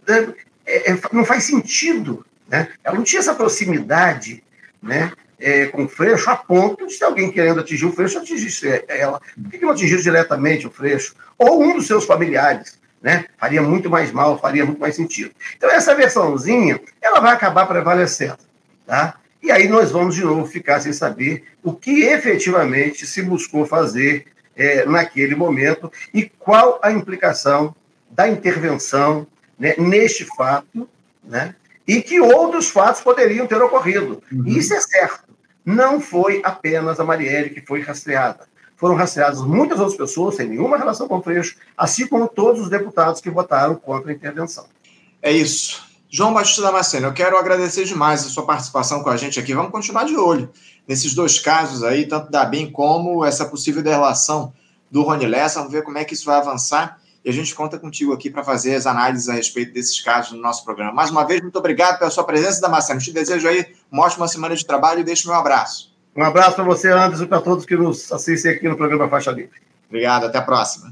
né, 0.06 0.32
é, 0.64 0.92
é, 0.92 0.98
não 1.12 1.24
faz 1.24 1.44
sentido. 1.44 2.24
Né? 2.48 2.68
Ela 2.82 2.96
não 2.96 3.04
tinha 3.04 3.20
essa 3.20 3.34
proximidade 3.34 4.42
né, 4.82 5.12
é, 5.40 5.66
com 5.66 5.88
Freixo 5.88 6.30
a 6.30 6.36
ponto 6.36 6.86
de 6.86 6.98
ter 6.98 7.04
alguém 7.04 7.30
querendo 7.30 7.60
atingir 7.60 7.86
o 7.86 7.92
Freixo 7.92 8.18
atingisse 8.18 8.84
ela. 8.88 9.20
Por 9.40 9.50
que 9.50 9.58
não 9.58 9.70
atingiu 9.70 9.98
diretamente 9.98 10.66
o 10.66 10.70
Freixo? 10.70 11.14
Ou 11.38 11.62
um 11.62 11.74
dos 11.74 11.86
seus 11.86 12.04
familiares? 12.04 12.78
Né? 13.00 13.26
Faria 13.38 13.62
muito 13.62 13.88
mais 13.88 14.10
mal, 14.10 14.38
faria 14.38 14.64
muito 14.64 14.80
mais 14.80 14.96
sentido. 14.96 15.30
Então, 15.56 15.70
essa 15.70 15.94
versãozinha, 15.94 16.80
ela 17.00 17.20
vai 17.20 17.32
acabar 17.32 17.66
prevalecendo. 17.66 18.38
Tá? 18.84 19.14
E 19.42 19.52
aí 19.52 19.68
nós 19.68 19.92
vamos 19.92 20.16
de 20.16 20.24
novo 20.24 20.46
ficar 20.46 20.80
sem 20.80 20.92
saber 20.92 21.44
o 21.62 21.72
que 21.72 22.02
efetivamente 22.02 23.06
se 23.06 23.22
buscou 23.22 23.64
fazer 23.64 24.26
é, 24.56 24.84
naquele 24.84 25.36
momento 25.36 25.92
e 26.12 26.24
qual 26.24 26.80
a 26.82 26.90
implicação 26.90 27.74
da 28.10 28.28
intervenção 28.28 29.26
né, 29.56 29.74
neste 29.78 30.24
fato, 30.24 30.88
né, 31.22 31.54
e 31.86 32.02
que 32.02 32.20
outros 32.20 32.68
fatos 32.68 33.00
poderiam 33.00 33.46
ter 33.46 33.60
ocorrido. 33.62 34.22
Uhum. 34.30 34.46
Isso 34.46 34.74
é 34.74 34.80
certo. 34.80 35.27
Não 35.68 36.00
foi 36.00 36.40
apenas 36.42 36.98
a 36.98 37.04
Marielle 37.04 37.50
que 37.50 37.60
foi 37.60 37.82
rastreada. 37.82 38.48
Foram 38.74 38.94
rastreadas 38.94 39.42
muitas 39.42 39.78
outras 39.78 39.98
pessoas 39.98 40.36
sem 40.36 40.48
nenhuma 40.48 40.78
relação 40.78 41.06
com 41.06 41.18
o 41.18 41.22
Freixo, 41.22 41.56
assim 41.76 42.06
como 42.06 42.26
todos 42.26 42.62
os 42.62 42.70
deputados 42.70 43.20
que 43.20 43.28
votaram 43.28 43.74
contra 43.74 44.10
a 44.10 44.14
intervenção. 44.14 44.64
É 45.20 45.30
isso. 45.30 45.86
João 46.08 46.32
Batista 46.32 46.62
Damasceno, 46.62 47.08
eu 47.08 47.12
quero 47.12 47.36
agradecer 47.36 47.84
demais 47.84 48.24
a 48.24 48.30
sua 48.30 48.46
participação 48.46 49.02
com 49.02 49.10
a 49.10 49.16
gente 49.18 49.38
aqui. 49.38 49.52
Vamos 49.52 49.70
continuar 49.70 50.04
de 50.04 50.16
olho 50.16 50.48
nesses 50.86 51.14
dois 51.14 51.38
casos 51.38 51.84
aí, 51.84 52.06
tanto 52.06 52.30
da 52.30 52.46
BIM 52.46 52.70
como 52.70 53.22
essa 53.22 53.44
possível 53.44 53.82
delação 53.82 54.54
do 54.90 55.02
Rony 55.02 55.26
Lessa. 55.26 55.58
Vamos 55.58 55.74
ver 55.74 55.82
como 55.82 55.98
é 55.98 56.04
que 56.06 56.14
isso 56.14 56.24
vai 56.24 56.38
avançar. 56.38 56.98
E 57.28 57.30
a 57.30 57.34
gente 57.34 57.54
conta 57.54 57.78
contigo 57.78 58.14
aqui 58.14 58.30
para 58.30 58.42
fazer 58.42 58.74
as 58.74 58.86
análises 58.86 59.28
a 59.28 59.34
respeito 59.34 59.74
desses 59.74 60.00
casos 60.00 60.32
no 60.32 60.40
nosso 60.40 60.64
programa. 60.64 60.94
Mais 60.94 61.10
uma 61.10 61.26
vez, 61.26 61.42
muito 61.42 61.58
obrigado 61.58 61.98
pela 61.98 62.10
sua 62.10 62.24
presença, 62.24 62.58
Damasceno. 62.58 62.98
Te 62.98 63.12
desejo 63.12 63.46
aí 63.46 63.66
uma 63.92 64.04
ótima 64.04 64.26
semana 64.26 64.56
de 64.56 64.64
trabalho 64.64 65.00
e 65.00 65.04
deixo 65.04 65.28
meu 65.28 65.36
abraço. 65.36 65.94
Um 66.16 66.24
abraço 66.24 66.56
para 66.56 66.64
você, 66.64 66.88
Anderson, 66.88 67.24
e 67.24 67.26
para 67.26 67.42
todos 67.42 67.66
que 67.66 67.76
nos 67.76 68.10
assistem 68.10 68.52
aqui 68.52 68.66
no 68.66 68.78
programa 68.78 69.10
Faixa 69.10 69.30
Livre. 69.30 69.60
Obrigado, 69.90 70.24
até 70.24 70.38
a 70.38 70.42
próxima. 70.42 70.90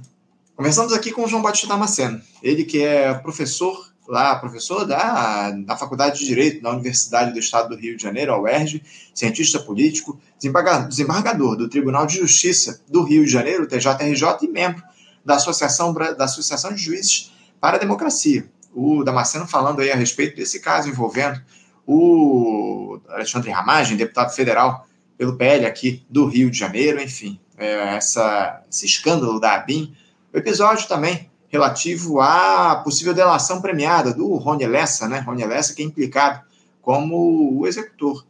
Conversamos 0.55 0.92
aqui 0.92 1.11
com 1.11 1.25
o 1.25 1.27
João 1.27 1.40
Batista 1.40 1.68
Damasceno, 1.68 2.20
ele 2.42 2.64
que 2.64 2.85
é 2.85 3.14
professor 3.14 3.90
lá, 4.07 4.37
professor 4.37 4.85
da, 4.85 5.53
da 5.53 5.75
Faculdade 5.75 6.18
de 6.18 6.27
Direito 6.27 6.62
da 6.62 6.70
Universidade 6.70 7.33
do 7.33 7.38
Estado 7.38 7.70
do 7.70 7.81
Rio 7.81 7.96
de 7.96 8.03
Janeiro, 8.03 8.35
a 8.35 8.38
UERJ, 8.38 8.83
cientista 9.14 9.59
político, 9.59 10.20
desembargador 10.38 11.57
do 11.57 11.66
Tribunal 11.66 12.05
de 12.05 12.18
Justiça 12.18 12.83
do 12.87 13.03
Rio 13.05 13.25
de 13.25 13.31
Janeiro, 13.33 13.66
TJRJ, 13.66 14.37
e 14.42 14.49
membro 14.49 14.83
da 15.27 15.35
Associação, 15.35 15.93
da 15.93 16.25
Associação 16.25 16.73
de 16.73 16.81
Juízes 16.81 17.33
para 17.61 17.77
a 17.77 17.81
Democracia. 17.81 18.49
O 18.73 19.03
Damasceno 19.03 19.47
falando 19.47 19.81
aí 19.81 19.91
a 19.91 19.97
respeito 19.97 20.37
desse 20.37 20.61
caso 20.61 20.89
envolvendo 20.89 21.43
o 21.85 23.01
Alexandre 23.09 23.51
Ramagem, 23.51 23.97
deputado 23.97 24.33
federal 24.33 24.87
pelo 25.19 25.37
PL 25.37 25.67
aqui 25.67 26.07
do 26.09 26.27
Rio 26.27 26.51
de 26.51 26.59
Janeiro, 26.59 27.01
enfim, 27.01 27.41
é, 27.59 27.97
essa, 27.97 28.62
esse 28.71 28.87
escândalo 28.87 29.41
da 29.41 29.55
ABIN. 29.55 29.95
O 30.33 30.39
episódio 30.39 30.87
também 30.87 31.29
relativo 31.49 32.21
à 32.21 32.77
possível 32.85 33.15
delação 33.15 33.61
premiada 33.61 34.12
do 34.12 34.35
Rony 34.37 34.67
Lessa, 34.67 35.09
né? 35.09 35.21
Rony 35.21 35.45
Lessa, 35.45 35.75
que 35.75 35.83
é 35.83 35.85
implicado 35.85 36.41
como 36.81 37.59
o 37.59 37.67
executor 37.67 38.25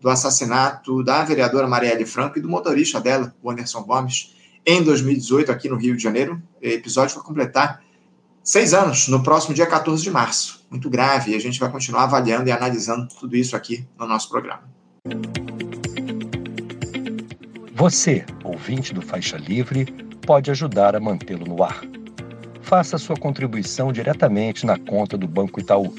do 0.00 0.10
assassinato 0.10 1.02
da 1.02 1.24
vereadora 1.24 1.68
Marielle 1.68 2.04
Franco 2.04 2.38
e 2.38 2.42
do 2.42 2.48
motorista 2.48 3.00
dela, 3.00 3.32
o 3.42 3.50
Anderson 3.50 3.82
Gomes, 3.84 4.34
em 4.64 4.82
2018, 4.82 5.50
aqui 5.50 5.68
no 5.68 5.76
Rio 5.76 5.96
de 5.96 6.02
Janeiro. 6.02 6.40
O 6.62 6.66
episódio 6.66 7.16
vai 7.16 7.24
completar 7.24 7.82
seis 8.42 8.74
anos, 8.74 9.08
no 9.08 9.22
próximo 9.22 9.54
dia 9.54 9.66
14 9.66 10.02
de 10.02 10.10
março. 10.10 10.64
Muito 10.70 10.88
grave, 10.88 11.32
e 11.32 11.34
a 11.34 11.40
gente 11.40 11.60
vai 11.60 11.70
continuar 11.70 12.04
avaliando 12.04 12.48
e 12.48 12.52
analisando 12.52 13.08
tudo 13.18 13.36
isso 13.36 13.56
aqui 13.56 13.86
no 13.98 14.06
nosso 14.06 14.28
programa. 14.28 14.62
Você, 17.74 18.24
ouvinte 18.44 18.94
do 18.94 19.02
Faixa 19.02 19.36
Livre, 19.36 19.86
pode 20.24 20.50
ajudar 20.50 20.94
a 20.94 21.00
mantê-lo 21.00 21.44
no 21.44 21.62
ar. 21.62 21.82
Faça 22.62 22.96
sua 22.96 23.16
contribuição 23.16 23.92
diretamente 23.92 24.64
na 24.64 24.78
conta 24.78 25.18
do 25.18 25.26
Banco 25.26 25.60
Itaú, 25.60 25.92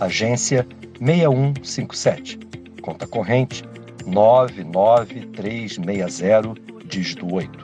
agência 0.00 0.66
6157, 1.00 2.38
conta 2.80 3.06
corrente 3.06 3.64
99360, 4.06 6.54
dígito 6.86 7.34
8. 7.34 7.63